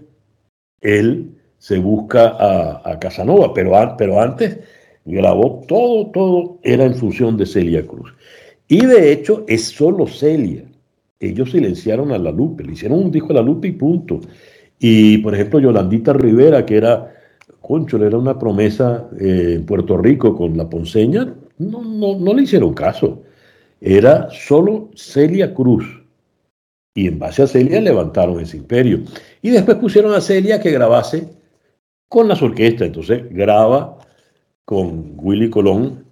él 0.80 1.36
se 1.58 1.78
busca 1.78 2.38
a, 2.40 2.98
Casanova, 3.00 3.54
pero, 3.54 4.22
antes 4.22 4.60
grabó 5.04 5.62
todo, 5.68 6.08
todo 6.12 6.60
era 6.64 6.86
en 6.86 6.96
función 6.96 7.36
de 7.36 7.46
Celia 7.46 7.86
Cruz. 7.86 8.14
Y 8.70 8.86
de 8.86 9.12
hecho 9.12 9.44
es 9.46 9.66
solo 9.66 10.08
Celia. 10.08 10.64
Ellos 11.20 11.52
silenciaron 11.52 12.14
a 12.14 12.18
La 12.18 12.32
Lupe, 12.32 12.64
le 12.64 12.72
hicieron 12.72 13.00
un 13.00 13.12
disco 13.12 13.32
a 13.32 13.36
La 13.36 13.42
Lupe 13.42 13.68
y 13.68 13.74
punto. 13.74 14.22
Y 14.80 15.18
por 15.18 15.36
ejemplo, 15.36 15.60
Yolandita 15.60 16.14
Rivera, 16.14 16.66
que 16.66 16.78
era, 16.78 17.14
concho, 17.60 18.04
era 18.04 18.18
una 18.18 18.40
promesa 18.40 19.10
eh, 19.20 19.56
en 19.58 19.66
Puerto 19.66 19.98
Rico 19.98 20.34
con 20.34 20.56
la 20.56 20.70
Ponceña, 20.70 21.36
no, 21.70 21.82
no, 21.84 22.20
no 22.20 22.34
le 22.34 22.44
hicieron 22.44 22.74
caso. 22.74 23.24
Era 23.80 24.30
solo 24.32 24.90
Celia 24.96 25.54
Cruz. 25.54 25.86
Y 26.94 27.08
en 27.08 27.20
base 27.20 27.44
a 27.44 27.48
Celia 27.48 27.80
levantaron 27.80 28.40
ese 28.40 28.58
imperio. 28.58 29.02
Y 29.42 29.50
después 29.50 29.78
pusieron 29.78 30.14
a 30.14 30.22
Celia 30.22 30.60
que 30.60 30.72
grabase 30.72 31.30
con 32.08 32.28
las 32.28 32.42
orquestas. 32.42 32.88
Entonces 32.88 33.24
graba 33.30 33.98
con 34.66 35.14
Willy 35.18 35.50
Colón 35.50 36.06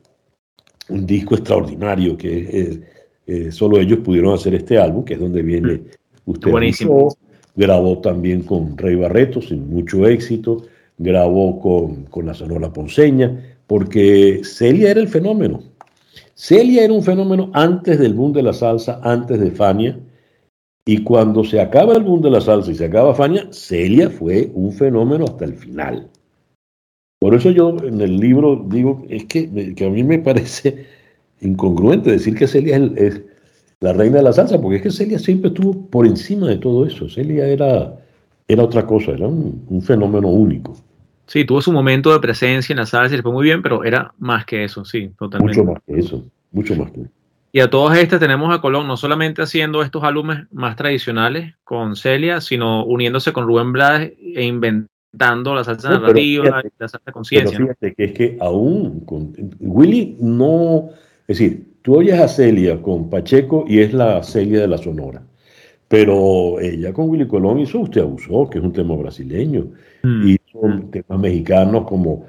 un 0.89 1.05
disco 1.05 1.35
extraordinario 1.35 2.17
que 2.17 2.81
eh, 3.27 3.51
solo 3.51 3.79
ellos 3.79 3.99
pudieron 3.99 4.33
hacer 4.33 4.55
este 4.55 4.77
álbum, 4.79 5.03
que 5.03 5.13
es 5.13 5.19
donde 5.19 5.41
viene 5.41 5.73
mm. 5.73 5.81
usted. 6.25 6.51
Buenísimo. 6.51 7.15
Grabó 7.55 7.99
también 7.99 8.43
con 8.43 8.77
Rey 8.77 8.95
Barreto, 8.95 9.41
sin 9.41 9.69
mucho 9.69 10.07
éxito. 10.07 10.63
Grabó 10.97 11.59
con, 11.59 12.05
con 12.05 12.25
la 12.25 12.33
Sonora 12.33 12.71
Ponceña, 12.71 13.48
porque 13.69 14.41
Celia 14.43 14.89
era 14.89 14.99
el 14.99 15.07
fenómeno. 15.07 15.61
Celia 16.33 16.85
era 16.85 16.91
un 16.91 17.03
fenómeno 17.03 17.51
antes 17.53 17.99
del 17.99 18.15
boom 18.15 18.33
de 18.33 18.41
la 18.41 18.51
salsa, 18.51 18.99
antes 19.03 19.39
de 19.39 19.51
Fania. 19.51 19.99
Y 20.87 21.03
cuando 21.03 21.43
se 21.43 21.61
acaba 21.61 21.93
el 21.93 22.01
boom 22.01 22.21
de 22.21 22.31
la 22.31 22.41
salsa 22.41 22.71
y 22.71 22.75
se 22.75 22.85
acaba 22.85 23.13
Fania, 23.13 23.47
Celia 23.51 24.09
fue 24.09 24.49
un 24.55 24.71
fenómeno 24.71 25.25
hasta 25.25 25.45
el 25.45 25.53
final. 25.53 26.09
Por 27.19 27.35
eso 27.35 27.51
yo 27.51 27.77
en 27.83 28.01
el 28.01 28.17
libro 28.17 28.65
digo, 28.67 29.05
es 29.07 29.25
que, 29.25 29.43
a 29.85 29.89
mí 29.89 30.03
me 30.03 30.17
parece 30.17 30.87
incongruente 31.41 32.09
decir 32.09 32.35
que 32.35 32.47
Celia 32.47 32.77
es, 32.95 33.21
la 33.81 33.93
reina 33.93 34.17
de 34.17 34.23
la 34.23 34.33
salsa, 34.33 34.59
porque 34.59 34.77
es 34.77 34.81
que 34.81 34.91
Celia 34.91 35.19
siempre 35.19 35.49
estuvo 35.49 35.79
por 35.91 36.07
encima 36.07 36.47
de 36.47 36.57
todo 36.57 36.87
eso. 36.87 37.07
Celia 37.07 37.45
era, 37.45 37.99
era 38.47 38.63
otra 38.63 38.87
cosa, 38.87 39.11
era 39.11 39.27
un, 39.27 39.81
fenómeno 39.83 40.27
único. 40.29 40.75
Sí, 41.29 41.45
tuvo 41.45 41.61
su 41.61 41.71
momento 41.71 42.11
de 42.11 42.19
presencia 42.19 42.73
en 42.73 42.79
la 42.79 42.87
salsa 42.87 43.13
y 43.13 43.17
le 43.17 43.21
fue 43.21 43.31
muy 43.31 43.43
bien, 43.43 43.61
pero 43.61 43.83
era 43.83 44.11
más 44.17 44.45
que 44.45 44.63
eso, 44.63 44.83
sí, 44.83 45.11
totalmente. 45.15 45.59
Mucho 45.59 45.71
más 45.71 45.83
que 45.85 45.99
eso, 45.99 46.25
mucho 46.51 46.75
más 46.75 46.89
que 46.89 47.01
eso. 47.01 47.09
Y 47.51 47.59
a 47.59 47.69
todas 47.69 47.99
estas 47.99 48.19
tenemos 48.19 48.51
a 48.51 48.61
Colón, 48.61 48.87
no 48.87 48.97
solamente 48.97 49.43
haciendo 49.43 49.83
estos 49.83 50.03
álbumes 50.03 50.47
más 50.51 50.75
tradicionales 50.75 51.53
con 51.63 51.95
Celia, 51.95 52.41
sino 52.41 52.83
uniéndose 52.83 53.31
con 53.31 53.45
Rubén 53.45 53.71
Blades 53.71 54.13
e 54.19 54.43
inventando 54.43 55.53
la 55.53 55.63
salsa 55.63 55.91
narrativa, 55.91 56.63
la 56.79 56.87
salsa 56.87 57.11
conciencia. 57.11 57.59
Pero 57.59 57.75
fíjate 57.75 57.93
que 57.93 58.03
es 58.05 58.11
que 58.13 58.37
aún 58.39 59.01
con, 59.01 59.31
Willy 59.59 60.17
no, 60.19 60.89
es 61.27 61.37
decir, 61.37 61.73
tú 61.83 61.97
oyes 61.97 62.19
a 62.19 62.27
Celia 62.27 62.81
con 62.81 63.07
Pacheco 63.07 63.65
y 63.67 63.81
es 63.81 63.93
la 63.93 64.23
Celia 64.23 64.61
de 64.61 64.67
la 64.67 64.79
Sonora. 64.79 65.21
Pero 65.87 66.59
ella 66.59 66.91
con 66.91 67.07
Willy 67.09 67.27
Colón 67.27 67.59
hizo 67.59 67.79
Usted 67.79 68.01
Abusó, 68.01 68.49
que 68.49 68.57
es 68.57 68.63
un 68.63 68.73
tema 68.73 68.95
brasileño. 68.95 69.67
Mm. 70.03 70.27
Y 70.27 70.38
son 70.51 70.89
temas 70.91 71.19
mexicanos 71.19 71.85
como 71.87 72.25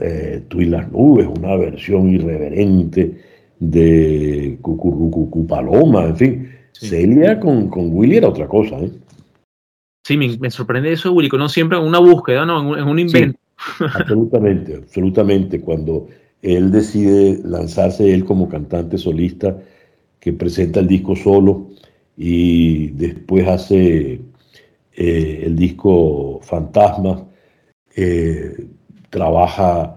eh, 0.00 0.44
Tú 0.48 0.60
y 0.60 0.66
las 0.66 0.90
nubes, 0.92 1.26
una 1.26 1.56
versión 1.56 2.08
irreverente 2.10 3.18
de 3.58 4.58
Cucurrucucu 4.60 5.46
Paloma, 5.46 6.06
en 6.06 6.16
fin. 6.16 6.50
Celia 6.72 7.40
con, 7.40 7.68
con, 7.68 7.94
Willy 7.94 8.16
era 8.16 8.28
otra 8.28 8.46
cosa. 8.46 8.78
¿eh? 8.78 8.90
Sí, 10.04 10.16
me, 10.16 10.50
sorprende 10.50 10.92
eso, 10.92 11.12
Willy, 11.12 11.28
no 11.30 11.48
siempre 11.48 11.78
en 11.78 11.84
una 11.84 11.98
búsqueda, 11.98 12.44
¿no? 12.44 12.76
En 12.76 12.86
un, 12.86 12.98
invento. 12.98 13.38
absolutamente, 13.94 14.76
absolutamente. 14.76 15.60
Cuando 15.60 16.08
él 16.42 16.70
decide 16.70 17.40
lanzarse 17.44 18.12
él 18.12 18.24
como 18.24 18.48
cantante 18.48 18.98
solista, 18.98 19.56
que 20.18 20.32
presenta 20.32 20.80
el 20.80 20.86
disco 20.86 21.16
solo 21.16 21.68
y 22.16 22.88
después 22.88 23.48
hace 23.48 24.20
eh, 24.94 25.42
el 25.46 25.56
disco 25.56 26.40
Fantasma, 26.42 27.26
eh, 27.96 28.66
trabaja 29.10 29.96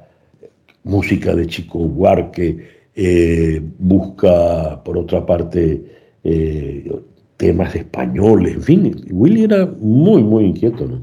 música 0.83 1.33
de 1.33 1.47
Chico 1.47 1.79
Huarque, 1.79 2.87
eh, 2.95 3.61
busca, 3.79 4.83
por 4.83 4.97
otra 4.97 5.25
parte, 5.25 6.17
eh, 6.23 6.91
temas 7.37 7.75
españoles, 7.75 8.55
en 8.55 8.61
fin, 8.61 9.05
Willy 9.09 9.43
era 9.43 9.65
muy, 9.65 10.23
muy 10.23 10.45
inquieto, 10.45 10.85
¿no? 10.85 11.01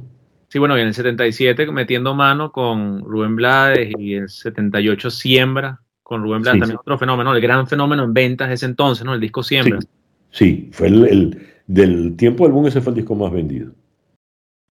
Sí, 0.48 0.58
bueno, 0.58 0.76
y 0.76 0.80
en 0.80 0.88
el 0.88 0.94
77 0.94 1.70
metiendo 1.70 2.14
mano 2.14 2.50
con 2.50 3.04
Rubén 3.04 3.36
Blades 3.36 3.92
y 3.98 4.14
el 4.14 4.28
78 4.28 5.10
Siembra 5.10 5.80
con 6.02 6.22
Rubén 6.22 6.42
Blades, 6.42 6.60
también 6.60 6.78
otro 6.80 6.98
fenómeno, 6.98 7.32
el 7.32 7.40
gran 7.40 7.68
fenómeno 7.68 8.02
en 8.02 8.12
ventas 8.12 8.50
ese 8.50 8.66
entonces, 8.66 9.04
¿no? 9.04 9.14
El 9.14 9.20
disco 9.20 9.44
Siembra. 9.44 9.78
Sí, 10.30 10.68
fue 10.72 10.88
el, 10.88 11.38
del 11.68 12.16
tiempo 12.16 12.44
del 12.44 12.52
boom 12.52 12.66
ese 12.66 12.80
fue 12.80 12.90
el 12.90 12.96
disco 12.96 13.14
más 13.14 13.30
vendido. 13.30 13.72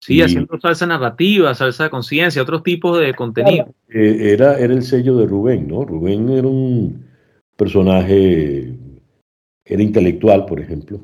Sí, 0.01 0.21
haciendo 0.21 0.59
salsa 0.59 0.85
narrativa, 0.85 1.53
salsa 1.53 1.85
de 1.85 1.89
conciencia, 1.89 2.41
otros 2.41 2.63
tipos 2.63 2.99
de 2.99 3.13
contenido. 3.13 3.73
Eh, 3.89 4.31
era, 4.33 4.57
era 4.57 4.73
el 4.73 4.83
sello 4.83 5.17
de 5.17 5.25
Rubén, 5.25 5.67
¿no? 5.67 5.83
Rubén 5.83 6.29
era 6.29 6.47
un, 6.47 7.09
personaje, 7.59 8.73
era 9.65 9.83
intelectual, 9.83 10.45
por 10.45 10.61
ejemplo, 10.61 11.01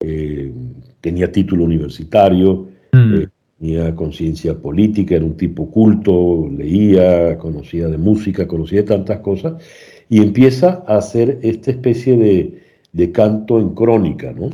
eh, 0.00 0.52
tenía 1.00 1.30
título 1.30 1.62
universitario, 1.64 2.66
mm. 2.92 3.14
eh, 3.14 3.28
tenía 3.58 3.94
conciencia 3.94 4.58
política, 4.58 5.14
era 5.14 5.24
un 5.24 5.36
tipo 5.36 5.70
culto, 5.70 6.50
leía, 6.50 7.38
conocía 7.38 7.86
de 7.86 7.98
música, 7.98 8.48
conocía 8.48 8.80
de 8.80 8.88
tantas 8.88 9.20
cosas, 9.20 9.62
y 10.08 10.18
empieza 10.18 10.84
a 10.88 10.96
hacer 10.96 11.38
esta 11.42 11.70
especie 11.70 12.16
de, 12.16 13.12
canto 13.12 13.60
en 13.60 13.74
crónica, 13.74 14.32
¿no? 14.32 14.50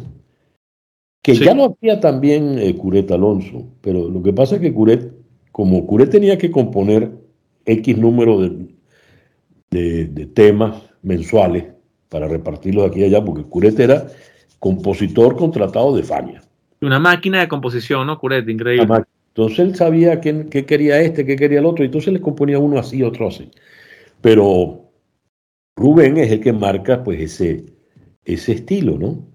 Que 1.23 1.37
ya 1.37 1.55
lo 1.55 1.67
hacía 1.67 2.01
también 2.01 2.59
eh, 2.59 2.75
Curet 2.75 3.11
Alonso, 3.13 3.65
pero 3.81 4.09
lo 4.09 4.23
que 4.23 4.33
pasa 4.33 4.57
es 4.57 4.61
que 4.61 4.75
Curet, 4.75 5.13
como 5.53 5.87
Curet 5.87 6.11
tenía 6.11 6.37
que 6.37 6.51
componer 6.51 7.13
X 7.65 7.97
número 7.97 8.41
de, 8.41 10.07
de 10.07 10.27
temas 10.27 10.83
mensuales 11.03 11.65
para 12.09 12.29
repartirlos 12.29 12.91
aquí 12.91 13.01
y 13.01 13.05
allá, 13.05 13.25
porque 13.25 13.45
Curet 13.45 13.79
era 13.81 14.07
compositor 14.59 15.37
contratado 15.37 15.97
de 15.97 16.03
Fania. 16.03 16.43
Una 16.81 16.99
máquina 16.99 17.41
de 17.41 17.49
composición, 17.49 18.07
¿no? 18.07 18.19
Curet, 18.19 18.49
increíble. 18.49 19.05
Entonces 19.29 19.59
él 19.61 19.75
sabía 19.75 20.21
qué, 20.21 20.47
quería 20.47 21.01
este, 21.01 21.25
qué 21.25 21.37
quería 21.37 21.61
el 21.61 21.67
otro, 21.67 21.85
y 21.85 21.87
entonces 21.87 22.13
le 22.13 22.21
componía 22.21 22.59
uno 22.59 22.79
así, 22.79 23.03
otro 23.03 23.29
así. 23.29 23.51
Pero 24.21 24.91
Rubén 25.75 26.19
es 26.19 26.31
el 26.31 26.41
que 26.41 26.53
marca 26.53 27.03
pues 27.03 27.21
ese, 27.21 27.65
ese 28.25 28.53
estilo, 28.53 28.99
¿no? 28.99 29.32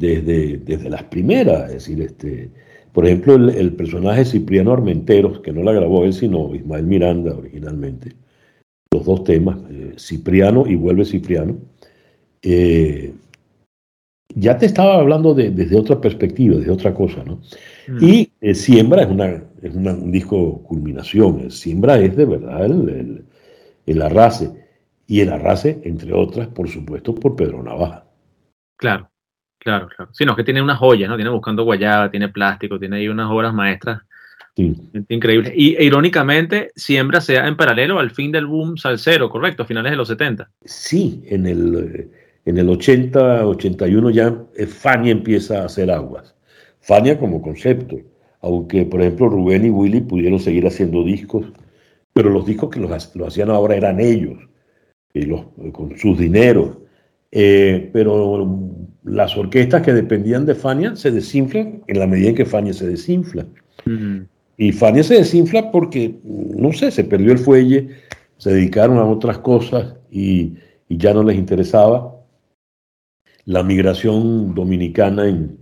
Desde, 0.00 0.56
desde 0.56 0.88
las 0.88 1.04
primeras, 1.04 1.68
es 1.68 1.74
decir, 1.74 2.00
este, 2.00 2.50
por 2.92 3.06
ejemplo, 3.06 3.34
el, 3.34 3.50
el 3.50 3.74
personaje 3.74 4.24
Cipriano 4.24 4.72
Armenteros, 4.72 5.40
que 5.40 5.52
no 5.52 5.62
la 5.62 5.72
grabó 5.72 6.04
él, 6.04 6.14
sino 6.14 6.54
Ismael 6.54 6.86
Miranda 6.86 7.36
originalmente, 7.36 8.12
los 8.92 9.04
dos 9.04 9.24
temas, 9.24 9.58
eh, 9.70 9.94
Cipriano 9.98 10.66
y 10.66 10.74
vuelve 10.74 11.04
Cipriano, 11.04 11.58
eh, 12.42 13.12
ya 14.34 14.56
te 14.56 14.66
estaba 14.66 14.96
hablando 14.96 15.34
desde 15.34 15.76
otra 15.76 16.00
perspectiva, 16.00 16.56
desde 16.56 16.70
otra 16.70 16.94
cosa, 16.94 17.22
¿no? 17.24 17.40
Mm. 17.88 18.04
Y 18.04 18.32
eh, 18.40 18.54
Siembra 18.54 19.02
es, 19.02 19.08
una, 19.08 19.42
es 19.62 19.74
un 19.74 20.10
disco 20.10 20.62
culminación, 20.62 21.50
Siembra 21.50 21.98
es 21.98 22.16
de 22.16 22.24
verdad 22.24 22.64
el, 22.64 23.24
el, 23.86 24.02
arrase, 24.02 24.50
y 25.06 25.20
el 25.20 25.32
arrase, 25.32 25.80
entre 25.84 26.12
otras, 26.12 26.48
por 26.48 26.68
supuesto, 26.68 27.14
por 27.14 27.36
Pedro 27.36 27.62
Navaja. 27.62 28.06
Claro, 28.76 29.09
claro, 29.60 29.88
claro. 29.88 30.10
Sí, 30.12 30.24
no, 30.24 30.34
que 30.34 30.44
tiene 30.44 30.60
unas 30.60 30.78
joyas, 30.78 31.08
¿no? 31.08 31.16
Tiene 31.16 31.30
Buscando 31.30 31.62
Guayaba, 31.62 32.10
tiene 32.10 32.28
Plástico, 32.28 32.78
tiene 32.78 32.96
ahí 32.96 33.08
unas 33.08 33.30
obras 33.30 33.54
maestras 33.54 34.02
Increíble. 35.08 35.52
Y 35.54 35.76
e, 35.76 35.84
irónicamente, 35.84 36.70
siembra 36.74 37.20
sea 37.20 37.46
en 37.46 37.56
paralelo 37.56 37.98
al 37.98 38.10
fin 38.10 38.32
del 38.32 38.46
boom 38.46 38.76
salsero, 38.76 39.30
¿correcto? 39.30 39.62
A 39.62 39.66
finales 39.66 39.92
de 39.92 39.96
los 39.96 40.08
70. 40.08 40.50
Sí, 40.64 41.22
en 41.26 41.46
el, 41.46 42.10
en 42.44 42.58
el 42.58 42.68
80, 42.68 43.46
81 43.46 44.10
ya 44.10 44.34
eh, 44.56 44.66
Fania 44.66 45.12
empieza 45.12 45.62
a 45.62 45.66
hacer 45.66 45.90
aguas. 45.90 46.34
Fania 46.80 47.18
como 47.18 47.42
concepto, 47.42 47.96
aunque 48.40 48.84
por 48.84 49.00
ejemplo 49.00 49.28
Rubén 49.28 49.66
y 49.66 49.70
Willy 49.70 50.00
pudieron 50.00 50.40
seguir 50.40 50.66
haciendo 50.66 51.04
discos, 51.04 51.46
pero 52.12 52.30
los 52.30 52.46
discos 52.46 52.70
que 52.70 52.80
los, 52.80 52.90
hacían 52.90 53.50
ahora 53.50 53.76
eran 53.76 54.00
ellos, 54.00 54.38
y 55.12 55.22
los, 55.22 55.42
con 55.72 55.96
sus 55.96 56.18
dineros. 56.18 56.76
Eh, 57.32 57.90
pero 57.92 58.88
las 59.04 59.36
orquestas 59.36 59.82
que 59.82 59.92
dependían 59.92 60.46
de 60.46 60.54
Fania 60.54 60.94
se 60.96 61.10
desinflan 61.10 61.82
en 61.86 61.98
la 61.98 62.06
medida 62.06 62.30
en 62.30 62.34
que 62.34 62.44
Fania 62.44 62.72
se 62.72 62.86
desinfla. 62.86 63.46
Y 64.56 64.72
Fania 64.72 65.02
se 65.02 65.14
desinfla 65.14 65.70
porque, 65.70 66.16
no 66.24 66.72
sé, 66.72 66.90
se 66.90 67.04
perdió 67.04 67.32
el 67.32 67.38
fuelle, 67.38 67.88
se 68.36 68.52
dedicaron 68.52 68.98
a 68.98 69.04
otras 69.04 69.38
cosas 69.38 69.96
y, 70.10 70.54
ya 70.88 71.14
no 71.14 71.22
les 71.22 71.36
interesaba. 71.36 72.16
La 73.44 73.62
migración 73.62 74.54
dominicana 74.54 75.28
en, 75.28 75.58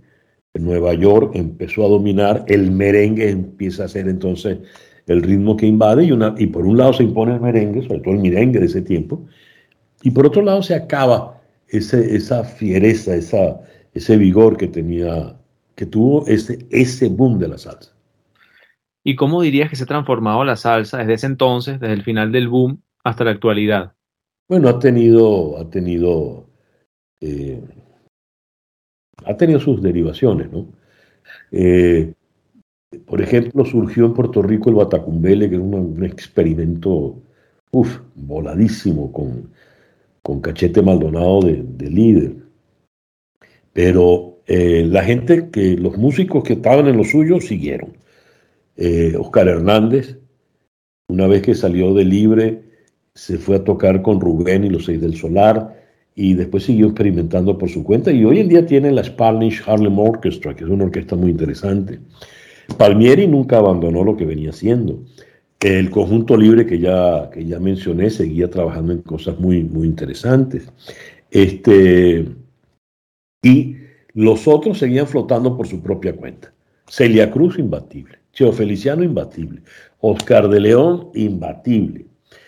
Nueva 0.55 0.93
York 0.95 1.31
empezó 1.35 1.85
a 1.85 1.89
dominar, 1.89 2.43
el 2.47 2.71
merengue 2.71 3.29
empieza 3.29 3.85
a 3.85 3.87
ser 3.87 4.09
entonces 4.09 4.57
el 5.05 5.21
ritmo 5.21 5.55
que 5.55 5.67
invade 5.67 6.03
y, 6.03 6.11
una, 6.11 6.35
y 6.37 6.47
por 6.47 6.65
un 6.65 6.75
lado 6.75 6.91
se 6.91 7.03
impone 7.03 7.35
el 7.35 7.39
merengue, 7.39 7.83
sobre 7.83 8.01
todo 8.01 8.15
el 8.15 8.19
merengue 8.19 8.59
de 8.59 8.65
ese 8.65 8.81
tiempo, 8.81 9.25
y 10.03 10.11
por 10.11 10.25
otro 10.25 10.41
lado 10.41 10.61
se 10.61 10.75
acaba 10.75 11.38
ese, 11.71 12.15
esa 12.15 12.43
fiereza, 12.43 13.15
esa, 13.15 13.61
ese 13.93 14.17
vigor 14.17 14.57
que 14.57 14.67
tenía, 14.67 15.37
que 15.75 15.85
tuvo 15.85 16.25
ese, 16.27 16.65
ese 16.69 17.09
boom 17.09 17.39
de 17.39 17.47
la 17.47 17.57
salsa. 17.57 17.95
¿Y 19.03 19.15
cómo 19.15 19.41
dirías 19.41 19.69
que 19.69 19.75
se 19.75 19.83
ha 19.83 19.87
transformado 19.87 20.43
la 20.43 20.55
salsa 20.55 20.97
desde 20.99 21.13
ese 21.13 21.27
entonces, 21.27 21.79
desde 21.79 21.93
el 21.93 22.03
final 22.03 22.31
del 22.31 22.47
boom 22.47 22.81
hasta 23.03 23.23
la 23.23 23.31
actualidad? 23.31 23.93
Bueno, 24.47 24.67
ha 24.67 24.79
tenido, 24.79 25.57
ha 25.59 25.69
tenido, 25.69 26.49
eh, 27.21 27.61
ha 29.25 29.37
tenido 29.37 29.59
sus 29.59 29.81
derivaciones, 29.81 30.51
¿no? 30.51 30.67
Eh, 31.51 32.13
por 33.05 33.21
ejemplo, 33.21 33.63
surgió 33.65 34.05
en 34.05 34.13
Puerto 34.13 34.41
Rico 34.41 34.69
el 34.69 34.75
Batacumbele, 34.75 35.49
que 35.49 35.55
era 35.55 35.63
un, 35.63 36.03
experimento, 36.03 37.21
uf, 37.71 37.99
voladísimo, 38.15 39.11
con, 39.11 39.51
con 40.29 40.41
Cachete 40.41 40.83
Maldonado 40.83 41.41
de, 41.41 41.89
líder. 41.89 42.35
Pero 43.73 44.37
eh, 44.45 44.85
la 44.87 45.03
gente, 45.03 45.49
que 45.49 45.75
los 45.75 45.97
músicos 45.97 46.43
que 46.43 46.53
estaban 46.53 46.87
en 46.87 46.97
lo 46.97 47.03
suyo 47.03 47.41
siguieron. 47.41 47.97
Eh, 48.77 49.15
Oscar 49.17 49.47
Hernández, 49.47 50.19
una 51.07 51.25
vez 51.25 51.41
que 51.41 51.55
salió 51.55 51.95
de 51.95 52.05
libre, 52.05 52.61
se 53.15 53.39
fue 53.39 53.55
a 53.55 53.63
tocar 53.63 54.03
con 54.03 54.21
Rubén 54.21 54.65
y 54.65 54.69
los 54.69 54.85
seis 54.85 55.01
del 55.01 55.17
Solar 55.17 55.75
y 56.13 56.35
después 56.35 56.63
siguió 56.63 56.85
experimentando 56.85 57.57
por 57.57 57.69
su 57.69 57.83
cuenta 57.83 58.11
y 58.11 58.23
hoy 58.23 58.39
en 58.39 58.49
día 58.49 58.67
tiene 58.67 58.91
la 58.91 59.03
Spanish 59.03 59.63
Harlem 59.65 59.97
Orchestra, 59.97 60.55
que 60.55 60.63
es 60.63 60.69
una 60.69 60.85
orquesta 60.85 61.15
muy 61.15 61.31
interesante. 61.31 61.97
Palmieri 62.77 63.25
nunca 63.25 63.57
abandonó 63.57 64.03
lo 64.03 64.15
que 64.15 64.25
venía 64.25 64.51
haciendo. 64.51 64.99
El 65.61 65.89
conjunto 65.89 66.37
libre 66.37 66.65
que 66.65 66.79
ya, 66.79 67.29
que 67.33 67.45
ya 67.45 67.59
mencioné 67.59 68.09
seguía 68.09 68.49
trabajando 68.49 68.93
en 68.93 69.01
cosas 69.01 69.37
muy, 69.39 69.63
muy 69.63 69.87
interesantes. 69.87 70.71
Este, 71.31 72.25
Y 73.43 73.75
los 74.13 74.47
otros 74.47 74.79
seguían 74.79 75.07
flotando 75.07 75.55
por 75.57 75.67
su 75.67 75.81
propia 75.81 76.15
cuenta. 76.15 76.53
Celia 76.87 77.29
Cruz, 77.29 77.59
imbatible. 77.59 78.19
Cheo 78.31 78.51
Feliciano, 78.51 79.03
imbatible. 79.03 79.61
Oscar 79.99 80.47
de 80.47 80.59
León, 80.61 81.09
imbatible. 81.13 82.05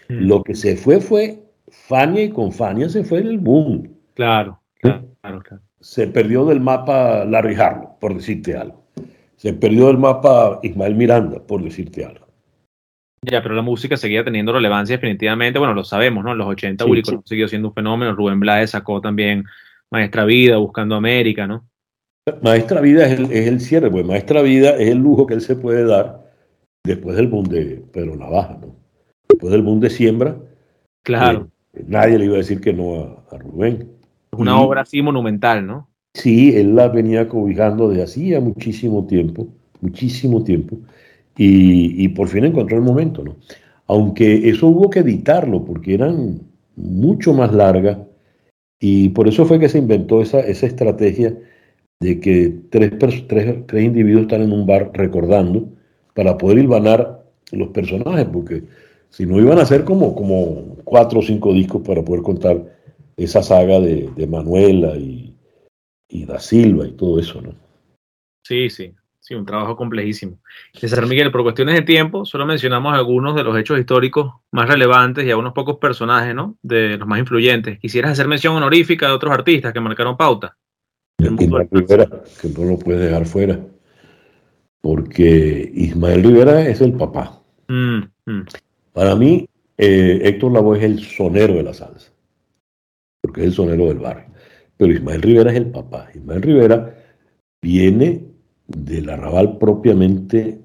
Mm. 0.10 0.28
Lo 0.28 0.44
que 0.44 0.56
se 0.56 0.78
fue 0.78 1.00
fue 1.02 1.44
Fania 1.68 2.24
y 2.24 2.30
con 2.30 2.52
Fania 2.52 2.90
se 2.90 3.04
fue 3.04 3.20
el 3.20 3.40
boom. 3.40 3.90
Claro, 4.14 4.60
claro, 4.80 5.06
claro. 5.22 5.62
Se 5.80 6.08
perdió 6.08 6.46
del 6.46 6.60
mapa 6.60 7.26
Larry 7.26 7.56
Harlow, 7.56 7.98
por 8.00 8.16
decirte 8.16 8.56
algo. 8.56 8.84
Se 9.36 9.54
perdió 9.54 9.88
del 9.88 9.98
mapa 9.98 10.60
Ismael 10.64 10.96
Miranda, 10.96 11.42
por 11.42 11.64
decirte 11.64 12.06
algo. 12.06 12.21
Ya, 13.24 13.44
pero 13.44 13.54
la 13.54 13.62
música 13.62 13.98
seguía 13.98 14.24
teniendo 14.24 14.52
relevancia 14.52 14.96
definitivamente. 14.96 15.60
Bueno, 15.60 15.76
lo 15.76 15.84
sabemos, 15.84 16.24
¿no? 16.24 16.32
En 16.32 16.40
los 16.40 16.48
80 16.48 16.86
sí, 16.86 17.02
siguió 17.26 17.48
siendo 17.48 17.68
un 17.68 17.74
fenómeno. 17.76 18.16
Rubén 18.16 18.40
Blades 18.40 18.72
sacó 18.72 19.00
también 19.00 19.46
Maestra 19.92 20.26
Vida, 20.26 20.58
Buscando 20.58 20.96
América, 20.96 21.46
¿no? 21.46 21.64
Maestra 22.42 22.82
Vida 22.82 23.06
es 23.06 23.20
el, 23.20 23.32
es 23.32 23.48
el 23.48 23.62
cierre, 23.62 23.92
pues 23.92 24.06
Maestra 24.06 24.42
Vida 24.42 24.72
es 24.72 24.90
el 24.90 24.98
lujo 24.98 25.28
que 25.28 25.36
él 25.36 25.42
se 25.42 25.56
puede 25.56 25.86
dar 25.86 26.32
después 26.84 27.16
del 27.16 27.28
boom 27.28 27.46
de 27.46 27.84
Pedro 27.94 28.16
Navaja, 28.16 28.58
¿no? 28.60 28.76
Después 29.30 29.52
del 29.52 29.62
boom 29.62 29.80
de 29.80 29.90
Siembra. 29.92 30.38
Claro. 31.04 31.48
Eh, 31.74 31.84
nadie 31.88 32.18
le 32.18 32.26
iba 32.26 32.36
a 32.36 32.40
decir 32.40 32.60
que 32.60 32.74
no 32.74 33.04
a, 33.04 33.36
a 33.36 33.38
Rubén. 33.38 33.88
Una 34.32 34.52
y, 34.52 34.56
obra 34.56 34.82
así 34.82 35.02
monumental, 35.04 35.68
¿no? 35.68 35.90
Sí, 36.16 36.56
él 36.58 36.76
la 36.76 36.88
venía 36.88 37.28
cobijando 37.28 37.88
de 37.90 38.02
hacía 38.02 38.40
muchísimo 38.40 39.06
tiempo, 39.06 39.48
muchísimo 39.80 40.44
tiempo 40.44 40.80
y, 41.38 42.08
por 42.10 42.28
fin 42.28 42.46
encontró 42.46 42.78
el 42.78 42.84
momento, 42.84 43.24
¿no? 43.24 43.38
Aunque 43.88 44.50
eso 44.50 44.68
hubo 44.68 44.90
que 44.90 45.00
editarlo 45.00 45.66
porque 45.66 45.94
eran 45.94 46.42
mucho 46.76 47.34
más 47.34 47.54
largas 47.54 47.98
y 48.80 49.10
por 49.10 49.28
eso 49.28 49.46
fue 49.46 49.60
que 49.60 49.70
se 49.70 49.80
inventó 49.80 50.22
esa, 50.22 50.40
esa 50.42 50.66
estrategia 50.66 51.36
de 52.00 52.20
que 52.20 52.54
tres, 52.70 52.92
tres, 53.28 53.66
tres 53.68 53.84
individuos 53.84 54.24
están 54.24 54.42
en 54.42 54.52
un 54.52 54.66
bar 54.66 54.92
recordando 54.94 55.68
para 56.14 56.38
poder 56.38 56.60
hilvanar 56.60 57.24
los 57.52 57.70
personajes, 57.70 58.26
porque 58.32 58.64
si 59.10 59.26
no 59.26 59.40
iban 59.40 59.60
a 59.60 59.66
ser 59.66 59.84
como, 59.84 60.16
como 60.16 60.78
cuatro 60.84 61.20
o 61.20 61.24
cinco 61.24 61.54
discos 61.54 61.82
para 61.82 62.04
poder 62.04 62.24
contar 62.24 62.64
esa 63.18 63.44
saga 63.44 63.80
de, 63.80 64.10
de 64.16 64.28
Manuela 64.28 64.96
y, 64.96 65.36
y 66.10 66.26
Da 66.26 66.40
Silva 66.40 66.88
y 66.88 66.94
todo 66.94 67.20
eso, 67.20 67.42
¿no? 67.42 67.54
Sí, 68.44 68.70
sí. 68.70 68.94
Sí, 69.22 69.36
un 69.36 69.46
trabajo 69.46 69.78
complejísimo. 69.78 70.40
César 70.74 71.06
Miguel, 71.06 71.32
por 71.32 71.44
cuestiones 71.44 71.76
de 71.76 71.84
tiempo, 71.84 72.26
solo 72.26 72.48
mencionamos 72.48 72.96
algunos 72.96 73.36
de 73.36 73.44
los 73.44 73.56
hechos 73.56 73.80
históricos 73.80 74.34
más 74.52 74.68
relevantes 74.68 75.24
y 75.24 75.30
a 75.30 75.38
unos 75.38 75.54
pocos 75.54 75.78
personajes, 75.78 76.34
¿no? 76.34 76.58
De 76.64 76.98
los 76.98 77.08
más 77.08 77.20
influyentes. 77.20 77.78
¿Quisieras 77.78 78.14
hacer 78.14 78.28
mención 78.28 78.56
honorífica 78.56 79.06
de 79.08 79.14
otros 79.14 79.32
artistas 79.32 79.74
que 79.74 79.80
marcaron 79.80 80.18
pauta? 80.18 80.58
Ismael 81.20 81.68
Rivera, 81.72 82.08
que 82.42 82.50
no 82.50 82.66
lo 82.66 82.80
puedes 82.80 83.00
dejar 83.00 83.28
fuera, 83.28 83.60
porque 84.82 85.72
Ismael 85.72 86.24
Rivera 86.24 86.68
es 86.68 86.82
el 86.82 86.94
papá. 86.94 87.44
Mm, 87.68 88.00
mm. 88.26 88.46
Para 88.92 89.16
mí, 89.16 89.48
eh, 89.78 90.20
Héctor 90.24 90.52
Lavoe 90.52 90.80
es 90.80 90.84
el 90.84 91.00
sonero 91.00 91.54
de 91.54 91.64
la 91.64 91.76
salsa, 91.76 92.12
porque 93.22 93.42
es 93.42 93.48
el 93.48 93.54
sonero 93.54 93.86
del 93.86 94.00
barrio. 94.00 94.26
Pero 94.78 94.94
Ismael 94.94 95.22
Rivera 95.22 95.52
es 95.52 95.58
el 95.58 95.70
papá. 95.70 96.10
Ismael 96.16 96.42
Rivera 96.42 96.98
viene 97.62 98.31
del 98.78 99.10
arrabal 99.10 99.58
propiamente 99.58 100.60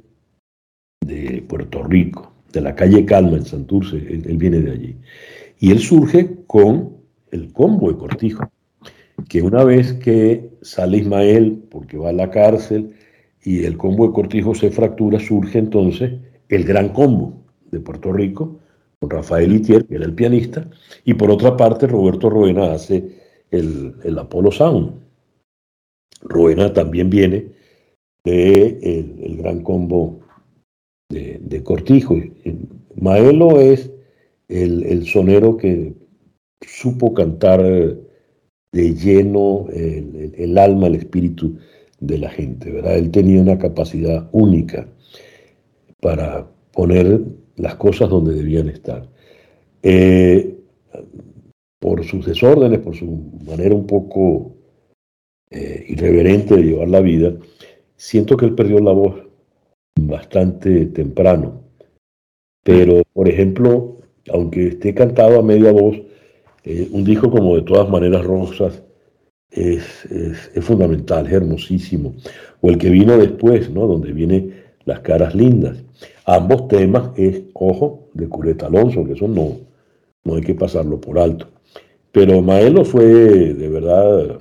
de 1.00 1.44
Puerto 1.48 1.82
Rico, 1.82 2.32
de 2.52 2.60
la 2.60 2.74
calle 2.74 3.04
Calma 3.04 3.36
en 3.36 3.44
Santurce, 3.44 3.96
él, 3.96 4.36
viene 4.36 4.60
de 4.60 4.70
allí. 4.70 4.96
Y 5.58 5.70
él 5.70 5.78
surge 5.80 6.36
con 6.46 6.96
el 7.30 7.52
combo 7.52 7.90
de 7.90 7.98
Cortijo, 7.98 8.50
que 9.28 9.42
una 9.42 9.64
vez 9.64 9.94
que 9.94 10.50
sale 10.62 10.98
Ismael 10.98 11.62
porque 11.70 11.96
va 11.96 12.10
a 12.10 12.12
la 12.12 12.30
cárcel 12.30 12.94
y 13.42 13.64
el 13.64 13.76
combo 13.76 14.06
de 14.06 14.12
Cortijo 14.12 14.54
se 14.54 14.70
fractura, 14.70 15.18
surge 15.18 15.58
entonces 15.58 16.12
el 16.48 16.64
gran 16.64 16.90
combo 16.90 17.44
de 17.70 17.80
Puerto 17.80 18.12
Rico, 18.12 18.60
con 18.98 19.10
Rafael 19.10 19.54
Itier, 19.54 19.84
que 19.86 19.96
era 19.96 20.04
el 20.04 20.14
pianista, 20.14 20.68
y 21.04 21.14
por 21.14 21.30
otra 21.30 21.56
parte 21.56 21.86
Roberto 21.86 22.30
Roena 22.30 22.72
hace 22.72 23.04
el, 23.50 23.94
el 24.04 24.18
Apollo 24.18 24.50
Sound. 24.50 24.92
Roena 26.22 26.72
también 26.72 27.10
viene 27.10 27.55
de 28.26 28.78
el, 28.82 29.36
gran 29.36 29.62
combo 29.62 30.20
de, 31.08 31.62
Cortijo. 31.62 32.16
Maelo 32.96 33.60
es 33.60 33.90
el, 34.48 35.06
sonero 35.06 35.56
que 35.56 35.94
supo 36.60 37.14
cantar 37.14 37.62
de 37.62 38.94
lleno 38.94 39.68
el, 39.72 40.34
el, 40.36 40.58
alma, 40.58 40.88
el 40.88 40.96
espíritu 40.96 41.56
de 42.00 42.18
la 42.18 42.30
gente, 42.30 42.70
¿verdad? 42.70 42.98
Él 42.98 43.10
tenía 43.10 43.40
una 43.40 43.58
capacidad 43.58 44.28
única 44.32 44.88
para 46.00 46.46
poner 46.72 47.20
las 47.56 47.76
cosas 47.76 48.10
donde 48.10 48.34
debían 48.34 48.68
estar. 48.68 49.08
Eh, 49.82 50.56
por 51.78 52.04
sus 52.04 52.26
desórdenes, 52.26 52.80
por 52.80 52.96
su 52.96 53.06
manera 53.46 53.74
un 53.74 53.86
poco 53.86 54.56
eh, 55.50 55.84
irreverente 55.88 56.56
de 56.56 56.62
llevar 56.62 56.88
la 56.88 57.00
vida, 57.00 57.32
siento 57.96 58.36
que 58.36 58.46
él 58.46 58.54
perdió 58.54 58.78
la 58.80 58.92
voz 58.92 59.14
bastante 59.98 60.86
temprano. 60.86 61.62
Pero, 62.62 63.02
por 63.12 63.28
ejemplo, 63.28 63.98
aunque 64.32 64.68
esté 64.68 64.94
cantado 64.94 65.38
a 65.38 65.42
media 65.42 65.72
voz, 65.72 65.96
eh, 66.64 66.88
un 66.90 67.04
disco 67.04 67.30
como 67.30 67.56
de 67.56 67.62
todas 67.62 67.88
maneras 67.88 68.24
rosas 68.24 68.82
es, 69.50 70.04
es, 70.06 70.64
fundamental, 70.64 71.26
es 71.26 71.32
hermosísimo. 71.32 72.14
O 72.60 72.70
el 72.70 72.78
que 72.78 72.90
vino 72.90 73.16
después, 73.16 73.70
¿no? 73.70 73.86
Donde 73.86 74.12
viene 74.12 74.66
Las 74.84 75.00
caras 75.00 75.34
lindas. 75.34 75.82
Ambos 76.26 76.68
temas 76.68 77.10
es, 77.16 77.42
ojo, 77.54 78.08
de 78.14 78.28
Cureta 78.28 78.66
Alonso, 78.66 79.04
que 79.04 79.14
eso 79.14 79.26
no, 79.26 79.58
no 80.24 80.36
hay 80.36 80.42
que 80.42 80.54
pasarlo 80.54 81.00
por 81.00 81.18
alto. 81.18 81.48
Pero 82.12 82.40
Maelo 82.40 82.84
fue 82.84 83.04
de 83.04 83.68
verdad 83.68 84.38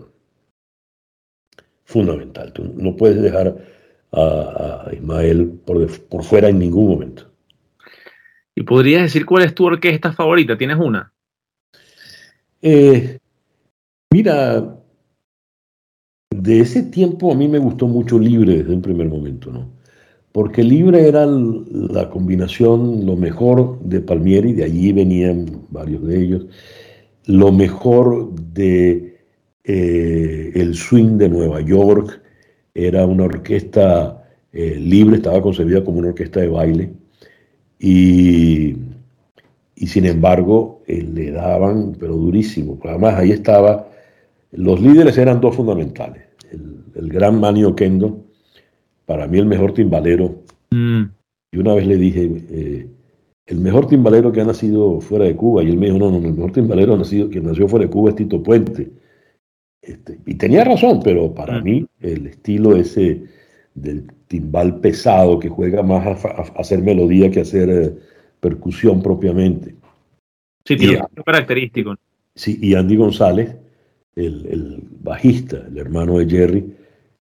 fundamental. 1.95 2.51
Tú 2.51 2.73
no 2.75 2.93
puedes 2.97 3.21
dejar 3.21 3.55
a, 4.11 4.85
a 4.87 4.93
Ismael 4.93 5.59
por, 5.65 5.79
de, 5.79 5.87
por 6.09 6.23
fuera 6.23 6.49
en 6.49 6.59
ningún 6.59 6.89
momento. 6.89 7.31
¿Y 8.53 8.63
podrías 8.63 9.03
decir 9.03 9.25
cuál 9.25 9.43
es 9.43 9.55
tu 9.55 9.65
orquesta 9.65 10.11
favorita? 10.11 10.57
¿Tienes 10.57 10.77
una? 10.77 11.13
Eh, 12.61 13.17
mira, 14.11 14.75
de 16.31 16.59
ese 16.59 16.83
tiempo 16.83 17.31
a 17.31 17.35
mí 17.35 17.47
me 17.47 17.59
gustó 17.59 17.87
mucho 17.87 18.19
Libre 18.19 18.57
desde 18.57 18.73
un 18.73 18.81
primer 18.81 19.07
momento, 19.07 19.51
¿no? 19.51 19.69
Porque 20.33 20.63
Libre 20.63 21.07
era 21.07 21.25
la 21.25 22.09
combinación, 22.09 23.05
lo 23.05 23.15
mejor 23.15 23.79
de 23.79 24.01
Palmieri, 24.01 24.51
de 24.51 24.65
allí 24.65 24.91
venían 24.91 25.61
varios 25.69 26.05
de 26.05 26.21
ellos, 26.21 26.45
lo 27.25 27.53
mejor 27.53 28.33
de 28.35 29.14
eh, 29.67 30.51
el 30.53 30.75
swing 30.75 31.17
de 31.17 31.27
Nueva 31.27 31.59
York, 31.59 32.21
era 32.73 33.05
una 33.07 33.23
orquesta 33.23 34.23
eh, 34.53 34.77
libre, 34.79 35.17
estaba 35.17 35.41
concebida 35.41 35.83
como 35.83 35.99
una 35.99 36.09
orquesta 36.09 36.39
de 36.39 36.49
baile, 36.49 36.91
y, 37.79 38.75
y 39.75 39.87
sin 39.87 40.05
embargo 40.05 40.83
eh, 40.85 41.01
le 41.01 41.31
daban, 41.31 41.95
pero 41.99 42.15
durísimo, 42.15 42.77
además 42.83 43.15
ahí 43.15 43.31
estaba, 43.31 43.89
los 44.51 44.79
líderes 44.79 45.17
eran 45.17 45.41
dos 45.41 45.55
fundamentales, 45.55 46.21
el, 46.51 46.83
el 46.93 47.09
gran 47.09 47.39
Manio 47.39 47.75
Kendo, 47.75 48.23
para 49.07 49.25
mí 49.27 49.39
el 49.39 49.47
mejor 49.47 49.73
timbalero, 49.73 50.43
mm. 50.69 51.03
y 51.53 51.57
una 51.57 51.73
vez 51.73 51.87
le 51.87 51.97
dije, 51.97 52.87
el 53.47 53.59
mejor 53.59 53.87
timbalero 53.87 54.31
que 54.31 54.41
ha 54.41 54.45
nacido 54.45 55.01
fuera 55.01 55.25
de 55.25 55.35
Cuba, 55.35 55.63
y 55.63 55.71
él 55.71 55.77
me 55.77 55.87
dijo, 55.87 55.97
no, 55.97 56.11
no, 56.11 56.17
el 56.17 56.33
mejor 56.35 56.51
timbalero 56.51 56.95
nacido, 56.95 57.31
que 57.31 57.41
nació 57.41 57.67
fuera 57.67 57.85
de 57.85 57.91
Cuba 57.91 58.11
es 58.11 58.15
Tito 58.15 58.43
Puente, 58.43 58.91
este, 59.85 60.19
y 60.25 60.35
tenía 60.35 60.63
razón, 60.63 61.01
pero 61.03 61.33
para 61.33 61.61
mí 61.61 61.85
el 61.99 62.27
estilo 62.27 62.75
ese 62.75 63.23
del 63.73 64.05
timbal 64.27 64.79
pesado 64.79 65.39
que 65.39 65.49
juega 65.49 65.83
más 65.83 66.05
a, 66.05 66.27
a, 66.27 66.41
a 66.41 66.59
hacer 66.59 66.81
melodía 66.81 67.29
que 67.29 67.39
a 67.39 67.43
hacer 67.43 67.69
eh, 67.69 67.93
percusión 68.39 69.01
propiamente. 69.01 69.75
Sí, 70.65 70.75
tiene 70.75 70.97
un 70.97 71.23
característico. 71.23 71.95
Sí, 72.33 72.57
y 72.61 72.73
Andy 72.73 72.95
González, 72.95 73.55
el, 74.15 74.45
el, 74.47 74.83
bajista, 75.01 75.63
el 75.67 75.77
hermano 75.77 76.17
de 76.17 76.29
Jerry, 76.29 76.73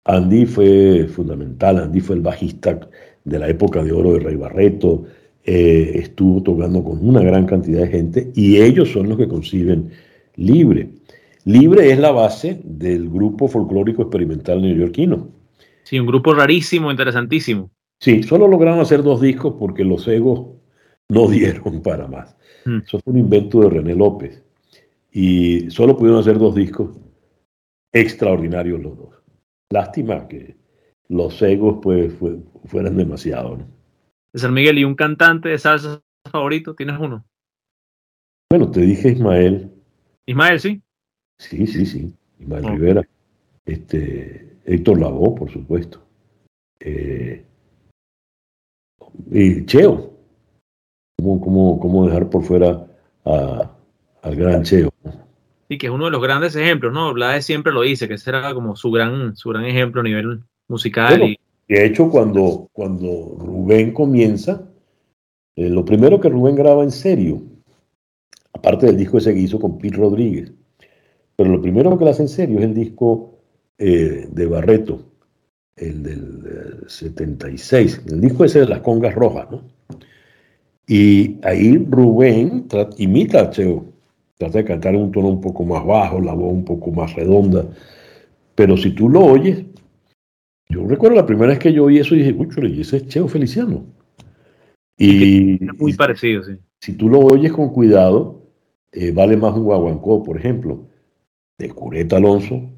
Andy 0.06 0.46
fue 0.46 1.08
fundamental, 1.08 1.78
Andy 1.78 2.00
fue 2.00 2.16
el 2.16 2.22
bajista 2.22 2.80
de 3.24 3.40
la 3.40 3.50
época 3.50 3.84
de 3.84 3.92
oro 3.92 4.14
de 4.14 4.20
Rey 4.20 4.36
Barreto, 4.36 5.06
eh, 5.44 5.92
estuvo 5.96 6.42
tocando 6.42 6.84
con 6.84 7.08
una 7.08 7.22
gran 7.22 7.46
cantidad 7.46 7.82
de 7.82 7.88
gente 7.88 8.32
y 8.36 8.58
ellos 8.58 8.92
son 8.92 9.10
los 9.10 9.18
que 9.18 9.28
conciben 9.28 9.92
libre. 10.36 10.90
Libre 11.48 11.90
es 11.92 11.98
la 11.98 12.12
base 12.12 12.60
del 12.66 13.10
grupo 13.10 13.48
folclórico 13.48 14.02
experimental 14.02 14.62
neoyorquino. 14.62 15.30
Sí, 15.84 15.98
un 15.98 16.06
grupo 16.06 16.34
rarísimo, 16.34 16.92
interesantísimo. 16.92 17.72
Sí, 18.02 18.22
solo 18.22 18.50
lograron 18.50 18.82
hacer 18.82 19.02
dos 19.02 19.22
discos 19.22 19.56
porque 19.58 19.86
los 19.86 20.06
egos 20.10 20.58
no 21.08 21.28
dieron 21.30 21.82
para 21.82 22.06
más. 22.06 22.36
Mm. 22.66 22.80
Eso 22.80 23.00
fue 23.00 23.14
un 23.14 23.20
invento 23.20 23.62
de 23.62 23.70
René 23.70 23.96
López. 23.96 24.44
Y 25.10 25.72
solo 25.72 25.96
pudieron 25.96 26.20
hacer 26.20 26.38
dos 26.38 26.54
discos 26.54 26.98
extraordinarios 27.94 28.82
los 28.82 28.98
dos. 28.98 29.16
Lástima 29.70 30.28
que 30.28 30.58
los 31.08 31.42
egos 31.42 31.80
pues 31.82 32.14
fueran 32.66 32.98
demasiado. 32.98 33.56
¿no? 33.56 33.68
César 34.34 34.52
Miguel, 34.52 34.80
¿y 34.80 34.84
un 34.84 34.96
cantante 34.96 35.48
de 35.48 35.58
salsa 35.58 36.02
favorito? 36.30 36.76
¿Tienes 36.76 37.00
uno? 37.00 37.26
Bueno, 38.50 38.70
te 38.70 38.82
dije 38.82 39.12
Ismael. 39.14 39.72
Ismael, 40.26 40.60
sí. 40.60 40.82
Sí, 41.38 41.68
sí, 41.68 41.86
sí. 41.86 42.14
Ismael 42.40 42.68
Rivera. 42.68 43.08
Este, 43.66 44.58
Héctor 44.66 45.00
Lavoe, 45.00 45.36
por 45.36 45.52
supuesto. 45.52 46.02
Eh, 46.80 47.44
y 49.32 49.66
Cheo. 49.66 50.14
¿Cómo, 51.18 51.42
cómo, 51.42 51.80
cómo 51.80 52.06
dejar 52.06 52.30
por 52.30 52.44
fuera 52.44 52.86
al 53.24 54.36
gran 54.36 54.64
Cheo? 54.64 54.90
Sí, 55.70 55.78
que 55.78 55.88
es 55.88 55.92
uno 55.92 56.06
de 56.06 56.12
los 56.12 56.22
grandes 56.22 56.56
ejemplos, 56.56 56.94
¿no? 56.94 57.14
Blades 57.14 57.46
siempre 57.46 57.74
lo 57.74 57.82
dice, 57.82 58.08
que 58.08 58.14
ese 58.14 58.30
era 58.30 58.54
como 58.54 58.76
su 58.76 58.90
gran, 58.92 59.36
su 59.36 59.50
gran 59.50 59.66
ejemplo 59.66 60.02
a 60.02 60.04
nivel 60.04 60.44
musical. 60.68 61.22
y... 61.24 61.40
De 61.68 61.86
hecho, 61.86 62.10
cuando, 62.10 62.70
cuando 62.72 63.36
Rubén 63.38 63.92
comienza, 63.94 64.70
eh, 65.58 65.70
lo 65.70 65.84
primero 65.84 66.22
que 66.22 66.30
Rubén 66.30 66.56
graba 66.56 66.84
en 66.84 66.92
serio, 66.92 67.42
aparte 68.54 68.86
del 68.86 68.96
disco 68.96 69.18
ese 69.18 69.34
que 69.34 69.42
hizo 69.42 69.60
con 69.60 69.78
Pete 69.78 69.98
Rodríguez, 69.98 70.54
pero 71.38 71.52
lo 71.52 71.62
primero 71.62 71.98
que 71.98 72.04
le 72.04 72.12
hace 72.12 72.24
en 72.24 72.30
serio 72.30 72.58
es 72.58 72.66
el 72.66 72.74
disco 72.74 73.38
eh, 73.78 74.28
de 74.30 74.46
Barreto, 74.48 75.04
el 75.76 76.02
del 76.02 76.84
76, 76.88 78.02
el 78.08 78.20
disco 78.20 78.44
ese 78.44 78.62
de 78.62 78.66
las 78.66 78.82
congas 78.82 79.14
rojas, 79.14 79.50
¿no? 79.52 79.62
Y 80.88 81.38
ahí 81.44 81.78
Rubén 81.78 82.68
imita 82.98 83.42
a 83.42 83.50
Cheo, 83.52 83.86
trata 84.38 84.58
de 84.58 84.66
cantar 84.66 84.96
en 84.96 85.02
un 85.02 85.12
tono 85.12 85.28
un 85.28 85.42
poco 85.42 85.64
más 85.64 85.86
bajo, 85.86 86.20
la 86.20 86.34
voz 86.34 86.52
un 86.52 86.66
poco 86.66 86.92
más 86.92 87.14
redonda, 87.14 87.66
pero 88.56 88.76
si 88.76 88.92
tú 88.92 89.08
lo 89.08 89.24
oyes, 89.24 89.64
yo 90.70 90.88
recuerdo 90.88 91.18
la 91.18 91.26
primera 91.26 91.50
vez 91.50 91.60
que 91.60 91.72
yo 91.72 91.86
oí 91.86 92.00
eso 92.00 92.16
y 92.16 92.24
dije, 92.24 92.36
uy, 92.36 92.82
ese 92.82 92.98
es 92.98 93.08
Cheo 93.08 93.28
Feliciano. 93.28 93.86
Y, 94.98 95.60
muy 95.78 95.94
parecido, 95.94 96.42
sí. 96.44 96.54
Si 96.80 96.94
tú 96.94 97.10
lo 97.10 97.20
oyes 97.20 97.52
con 97.52 97.70
cuidado, 97.70 98.42
eh, 98.92 99.12
vale 99.12 99.38
más 99.38 99.56
un 99.56 99.64
guaguancó, 99.64 100.24
por 100.24 100.38
ejemplo, 100.38 100.88
de 101.58 101.70
Cureta 101.70 102.18
Alonso, 102.18 102.70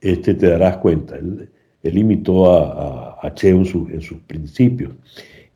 este 0.00 0.34
te 0.34 0.48
darás 0.48 0.78
cuenta. 0.78 1.16
Él, 1.16 1.50
imitó 1.82 2.52
a, 2.52 3.32
Cheo 3.34 3.58
en, 3.58 4.00
sus 4.00 4.18
principios. 4.26 4.94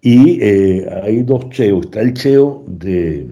Y 0.01 0.41
eh, 0.43 0.89
hay 1.03 1.23
dos 1.23 1.51
Cheos. 1.51 1.87
Está 1.87 2.01
el 2.01 2.15
Cheo 2.15 2.65
de, 2.67 3.29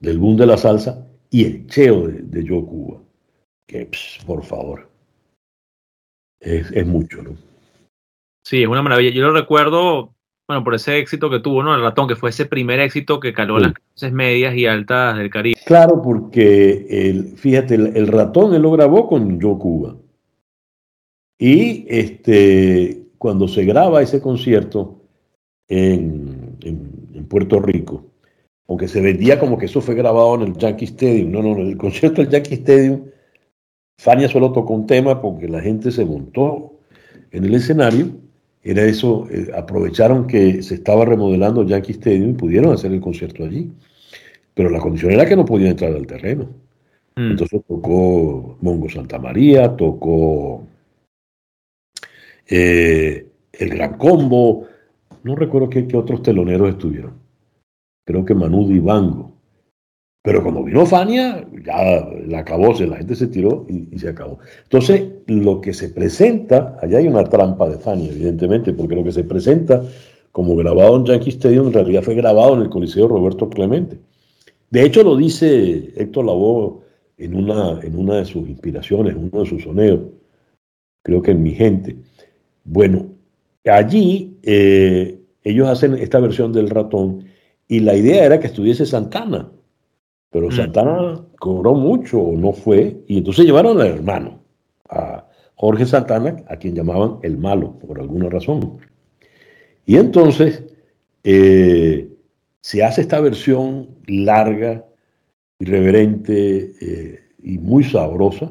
del 0.00 0.18
boom 0.18 0.36
de 0.36 0.46
la 0.46 0.56
salsa 0.56 1.06
y 1.30 1.44
el 1.44 1.66
Cheo 1.66 2.08
de, 2.08 2.22
de 2.22 2.44
Yo 2.44 2.64
Cuba. 2.64 3.00
Que, 3.66 3.88
por 4.26 4.42
favor, 4.42 4.88
es, 6.40 6.86
mucho, 6.86 7.22
¿no? 7.22 7.36
Sí, 8.44 8.62
es 8.62 8.68
una 8.68 8.82
maravilla. 8.82 9.10
Yo 9.10 9.26
lo 9.26 9.32
recuerdo, 9.32 10.14
bueno, 10.48 10.64
por 10.64 10.74
ese 10.74 10.98
éxito 10.98 11.28
que 11.28 11.40
tuvo, 11.40 11.62
¿no? 11.62 11.74
El 11.74 11.82
ratón, 11.82 12.08
que 12.08 12.16
fue 12.16 12.30
ese 12.30 12.46
primer 12.46 12.80
éxito 12.80 13.20
que 13.20 13.34
caló 13.34 13.58
las 13.58 13.74
clases 13.74 14.12
medias 14.12 14.56
y 14.56 14.66
altas 14.66 15.18
del 15.18 15.30
Caribe. 15.30 15.60
Claro, 15.66 16.00
porque, 16.02 16.86
el, 16.88 17.36
fíjate, 17.36 17.74
el, 17.74 18.06
ratón 18.06 18.54
él 18.54 18.62
lo 18.62 18.70
grabó 18.70 19.06
con 19.06 19.38
Yo 19.38 19.58
Cuba. 19.58 19.96
Y 21.38 21.84
este, 21.88 23.08
cuando 23.18 23.46
se 23.46 23.64
graba 23.64 24.02
ese 24.02 24.20
concierto 24.20 25.02
en, 25.68 26.56
en, 26.62 27.26
Puerto 27.28 27.60
Rico, 27.60 28.06
aunque 28.66 28.88
se 28.88 29.02
vendía 29.02 29.38
como 29.38 29.58
que 29.58 29.66
eso 29.66 29.82
fue 29.82 29.94
grabado 29.94 30.36
en 30.36 30.42
el 30.42 30.56
Yankee 30.56 30.86
Stadium, 30.86 31.30
no, 31.30 31.42
no, 31.42 31.60
el 31.60 31.76
concierto 31.76 32.22
del 32.22 32.30
Yankee 32.30 32.54
Stadium 32.54 33.02
Fania 33.98 34.28
solo 34.28 34.52
tocó 34.52 34.74
un 34.74 34.86
tema 34.86 35.20
porque 35.20 35.48
la 35.48 35.60
gente 35.60 35.90
se 35.90 36.04
montó 36.04 36.78
en 37.32 37.44
el 37.44 37.54
escenario. 37.54 38.12
Era 38.62 38.82
eso, 38.84 39.26
eh, 39.30 39.50
aprovecharon 39.56 40.26
que 40.26 40.62
se 40.62 40.74
estaba 40.74 41.04
remodelando 41.04 41.64
Yankee 41.64 41.92
Stadium 41.92 42.30
y 42.30 42.34
pudieron 42.34 42.72
hacer 42.72 42.92
el 42.92 43.00
concierto 43.00 43.44
allí. 43.44 43.72
Pero 44.54 44.70
la 44.70 44.80
condición 44.80 45.12
era 45.12 45.26
que 45.26 45.36
no 45.36 45.44
podían 45.44 45.70
entrar 45.70 45.92
al 45.92 46.06
terreno. 46.06 46.48
Mm. 47.16 47.30
Entonces 47.30 47.60
tocó 47.66 48.58
Mongo 48.60 48.88
Santa 48.88 49.18
María, 49.18 49.76
tocó 49.76 50.66
eh, 52.48 53.26
El 53.52 53.68
Gran 53.70 53.96
Combo, 53.96 54.66
no 55.22 55.36
recuerdo 55.36 55.68
qué, 55.68 55.86
qué, 55.86 55.96
otros 55.96 56.22
teloneros 56.22 56.70
estuvieron. 56.70 57.14
Creo 58.04 58.24
que 58.24 58.34
Manu 58.34 58.66
Dibango. 58.68 59.37
Pero 60.22 60.42
cuando 60.42 60.64
vino 60.64 60.84
Fania, 60.84 61.46
ya 61.64 62.06
la 62.26 62.40
acabó, 62.40 62.72
la 62.72 62.96
gente 62.96 63.14
se 63.14 63.28
tiró 63.28 63.66
y, 63.68 63.98
se 63.98 64.08
acabó. 64.08 64.38
Entonces, 64.64 65.04
lo 65.26 65.60
que 65.60 65.72
se 65.72 65.88
presenta, 65.90 66.76
allá 66.82 66.98
hay 66.98 67.06
una 67.06 67.24
trampa 67.24 67.68
de 67.68 67.78
Fania, 67.78 68.10
evidentemente, 68.10 68.72
porque 68.72 68.96
lo 68.96 69.04
que 69.04 69.12
se 69.12 69.24
presenta 69.24 69.82
como 70.32 70.56
grabado 70.56 70.96
en 70.96 71.04
Yankee 71.04 71.30
Stadium 71.30 71.68
en 71.68 71.72
realidad 71.72 72.02
fue 72.02 72.14
grabado 72.14 72.54
en 72.54 72.62
el 72.62 72.68
Coliseo 72.68 73.08
Roberto 73.08 73.48
Clemente. 73.48 73.98
De 74.70 74.82
hecho, 74.82 75.02
lo 75.02 75.16
dice 75.16 75.92
Héctor 75.96 76.26
Lavoe 76.26 76.80
en 77.16 77.34
una, 77.34 77.80
en 77.82 77.96
una 77.96 78.16
de 78.16 78.24
sus 78.24 78.48
inspiraciones, 78.48 79.14
en 79.14 79.30
uno 79.32 79.42
de 79.42 79.48
sus 79.48 79.62
soneos, 79.62 80.00
creo 81.02 81.22
que 81.22 81.30
en 81.30 81.42
Mi 81.42 81.54
Gente. 81.54 81.96
Bueno, 82.64 83.06
allí 83.64 84.36
eh, 84.42 85.18
ellos 85.42 85.68
hacen 85.68 85.94
esta 85.94 86.20
versión 86.20 86.52
del 86.52 86.68
ratón 86.70 87.24
y 87.66 87.80
la 87.80 87.96
idea 87.96 88.24
era 88.24 88.38
que 88.40 88.48
estuviese 88.48 88.84
Santana 88.84 89.50
pero 90.30 90.48
mm. 90.48 90.52
Santana 90.52 91.24
cobró 91.38 91.74
mucho 91.74 92.20
o 92.20 92.36
no 92.36 92.52
fue, 92.52 93.02
y 93.06 93.18
entonces 93.18 93.46
llevaron 93.46 93.80
al 93.80 93.86
hermano, 93.86 94.40
a 94.88 95.24
Jorge 95.54 95.86
Santana, 95.86 96.36
a 96.48 96.56
quien 96.56 96.74
llamaban 96.74 97.18
el 97.22 97.36
malo, 97.36 97.78
por 97.78 98.00
alguna 98.00 98.28
razón. 98.28 98.78
Y 99.86 99.96
entonces 99.96 100.64
eh, 101.24 102.08
se 102.60 102.84
hace 102.84 103.00
esta 103.00 103.20
versión 103.20 103.88
larga, 104.06 104.84
irreverente 105.58 106.72
eh, 106.80 107.20
y 107.42 107.58
muy 107.58 107.84
sabrosa. 107.84 108.50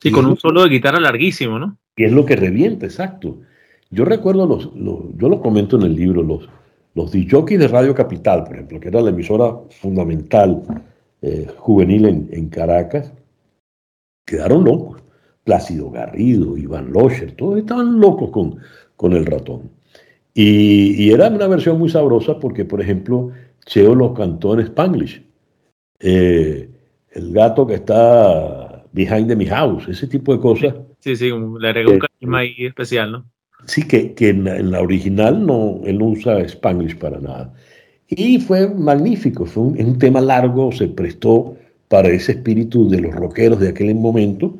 Sí, 0.00 0.10
con 0.10 0.26
un 0.26 0.36
solo 0.36 0.64
de 0.64 0.68
guitarra 0.68 1.00
larguísimo, 1.00 1.58
¿no? 1.58 1.78
Y 1.96 2.04
es 2.04 2.12
lo 2.12 2.26
que 2.26 2.36
revienta, 2.36 2.84
exacto. 2.86 3.40
Yo 3.90 4.04
recuerdo, 4.04 4.46
los, 4.46 4.70
yo 4.74 5.28
lo 5.28 5.40
comento 5.40 5.76
en 5.76 5.84
el 5.84 5.94
libro, 5.94 6.22
los, 6.22 6.48
los 6.94 7.12
de 7.12 7.68
Radio 7.68 7.94
Capital, 7.94 8.44
por 8.44 8.54
ejemplo, 8.54 8.80
que 8.80 8.88
era 8.88 9.00
la 9.00 9.10
emisora 9.10 9.54
fundamental 9.70 10.62
eh, 11.26 11.46
juvenil 11.56 12.04
en, 12.30 12.48
Caracas, 12.50 13.10
quedaron 14.26 14.64
locos. 14.64 15.02
Plácido 15.42 15.90
Garrido, 15.90 16.56
Iván 16.56 16.92
Locher, 16.92 17.32
todos 17.32 17.58
estaban 17.58 17.98
locos 17.98 18.30
con, 18.30 18.58
con 18.96 19.12
el 19.14 19.24
ratón. 19.24 19.70
Y, 20.34 21.10
era 21.10 21.28
una 21.28 21.46
versión 21.46 21.78
muy 21.78 21.88
sabrosa 21.88 22.38
porque, 22.38 22.64
por 22.64 22.80
ejemplo, 22.80 23.30
Cheo 23.64 23.94
lo 23.94 24.12
cantó 24.12 24.54
en 24.54 24.60
Spanglish. 24.60 25.22
Eh, 26.00 26.68
el 27.12 27.32
gato 27.32 27.66
que 27.66 27.74
está 27.74 28.84
behind 28.92 29.28
the 29.28 29.36
mi 29.36 29.46
house, 29.46 29.88
ese 29.88 30.06
tipo 30.06 30.34
de 30.34 30.40
cosas. 30.40 30.74
Sí, 31.00 31.16
sí, 31.16 31.30
le 31.58 31.68
agregó 31.68 31.92
un 31.92 31.98
carisma 32.00 32.38
ahí 32.38 32.54
especial, 32.58 33.12
¿no? 33.12 33.24
Sí, 33.66 33.86
que, 33.88 34.12
que 34.14 34.30
en, 34.30 34.70
la 34.70 34.80
original 34.82 35.46
no, 35.46 35.80
él 35.84 35.98
no 35.98 36.06
usa 36.06 36.40
Spanglish 36.40 36.98
para 36.98 37.18
nada. 37.18 37.54
Y 38.16 38.38
fue 38.40 38.68
magnífico, 38.68 39.46
fue 39.46 39.62
un, 39.64 39.98
tema 39.98 40.20
largo, 40.20 40.72
se 40.72 40.88
prestó 40.88 41.56
para 41.88 42.08
ese 42.08 42.32
espíritu 42.32 42.88
de 42.88 43.00
los 43.00 43.14
rockeros 43.14 43.60
de 43.60 43.70
aquel 43.70 43.94
momento. 43.94 44.54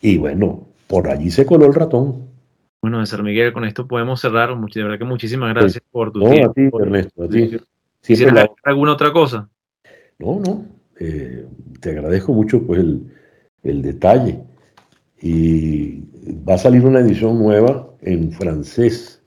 Y 0.00 0.18
bueno, 0.18 0.66
por 0.86 1.08
allí 1.08 1.30
se 1.30 1.46
coló 1.46 1.66
el 1.66 1.74
ratón. 1.74 2.28
Bueno, 2.80 3.04
César 3.04 3.22
Miguel, 3.22 3.52
con 3.52 3.64
esto 3.64 3.86
podemos 3.86 4.20
cerrar. 4.20 4.50
De 4.56 4.82
verdad 4.82 4.98
que 4.98 5.04
muchísimas 5.04 5.54
gracias 5.54 5.82
por 5.90 6.12
tu 6.12 6.20
no, 6.20 6.30
tiempo. 6.30 6.50
a 6.50 6.54
ti, 6.54 6.86
Ernesto, 6.86 7.22
a 7.24 7.28
ti. 7.28 7.56
¿Quisieras 8.02 8.48
alguna 8.64 8.92
otra 8.92 9.12
cosa? 9.12 9.48
No, 10.18 10.40
no. 10.40 10.64
Eh, 11.00 11.46
te 11.80 11.90
agradezco 11.90 12.32
mucho 12.32 12.62
pues 12.66 12.80
el, 12.80 13.02
el 13.62 13.82
detalle. 13.82 14.40
Y 15.20 16.00
va 16.48 16.54
a 16.54 16.58
salir 16.58 16.84
una 16.84 17.00
edición 17.00 17.38
nueva 17.38 17.88
en 18.02 18.32
francés. 18.32 19.20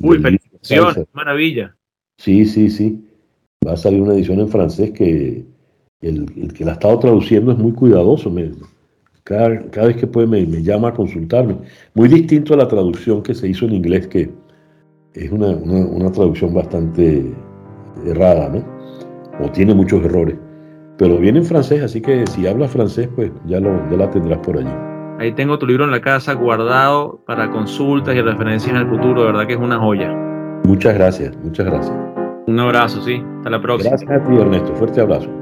Uy, 0.00 0.18
felicitaciones, 0.18 1.06
maravilla. 1.12 1.76
Sí, 2.22 2.46
sí, 2.46 2.70
sí. 2.70 3.04
Va 3.66 3.72
a 3.72 3.76
salir 3.76 4.00
una 4.00 4.14
edición 4.14 4.38
en 4.38 4.48
francés 4.48 4.92
que 4.92 5.44
el, 6.00 6.52
que 6.54 6.64
la 6.64 6.70
ha 6.70 6.74
estado 6.74 6.96
traduciendo 7.00 7.50
es 7.50 7.58
muy 7.58 7.72
cuidadoso. 7.72 8.32
cada, 9.24 9.48
vez 9.48 9.96
que 9.96 10.06
puede 10.06 10.28
me, 10.28 10.62
llama 10.62 10.88
a 10.88 10.94
consultarme. 10.94 11.56
Muy 11.94 12.08
distinto 12.08 12.54
a 12.54 12.58
la 12.58 12.68
traducción 12.68 13.24
que 13.24 13.34
se 13.34 13.48
hizo 13.48 13.64
en 13.64 13.74
inglés, 13.74 14.06
que 14.06 14.30
es 15.14 15.32
una, 15.32 16.12
traducción 16.12 16.54
bastante 16.54 17.24
errada, 18.06 18.50
¿no? 18.50 18.64
O 19.44 19.50
tiene 19.50 19.74
muchos 19.74 20.04
errores. 20.04 20.36
Pero 20.98 21.18
viene 21.18 21.40
en 21.40 21.44
francés, 21.44 21.82
así 21.82 22.00
que 22.00 22.24
si 22.28 22.46
hablas 22.46 22.70
francés, 22.70 23.08
pues 23.16 23.32
ya, 23.46 23.58
lo, 23.58 23.90
ya 23.90 23.96
la 23.96 24.08
tendrás 24.08 24.38
por 24.38 24.58
allí. 24.58 24.70
Ahí 25.18 25.32
tengo 25.32 25.58
tu 25.58 25.66
libro 25.66 25.84
en 25.86 25.90
la 25.90 26.00
casa 26.00 26.34
guardado 26.34 27.20
para 27.26 27.50
consultas 27.50 28.14
y 28.14 28.20
referencias 28.20 28.70
en 28.70 28.76
el 28.76 28.88
futuro. 28.88 29.22
De 29.22 29.26
verdad 29.26 29.46
que 29.48 29.54
es 29.54 29.60
una 29.60 29.80
joya. 29.80 30.12
Muchas 30.64 30.94
gracias, 30.94 31.36
muchas 31.42 31.66
gracias. 31.66 32.01
Un 32.46 32.60
abrazo, 32.60 33.02
sí. 33.02 33.22
Hasta 33.38 33.50
la 33.50 33.60
próxima. 33.60 33.90
Gracias 33.90 34.10
a 34.10 34.24
ti, 34.24 34.36
Ernesto. 34.36 34.74
Fuerte 34.74 35.00
abrazo. 35.00 35.41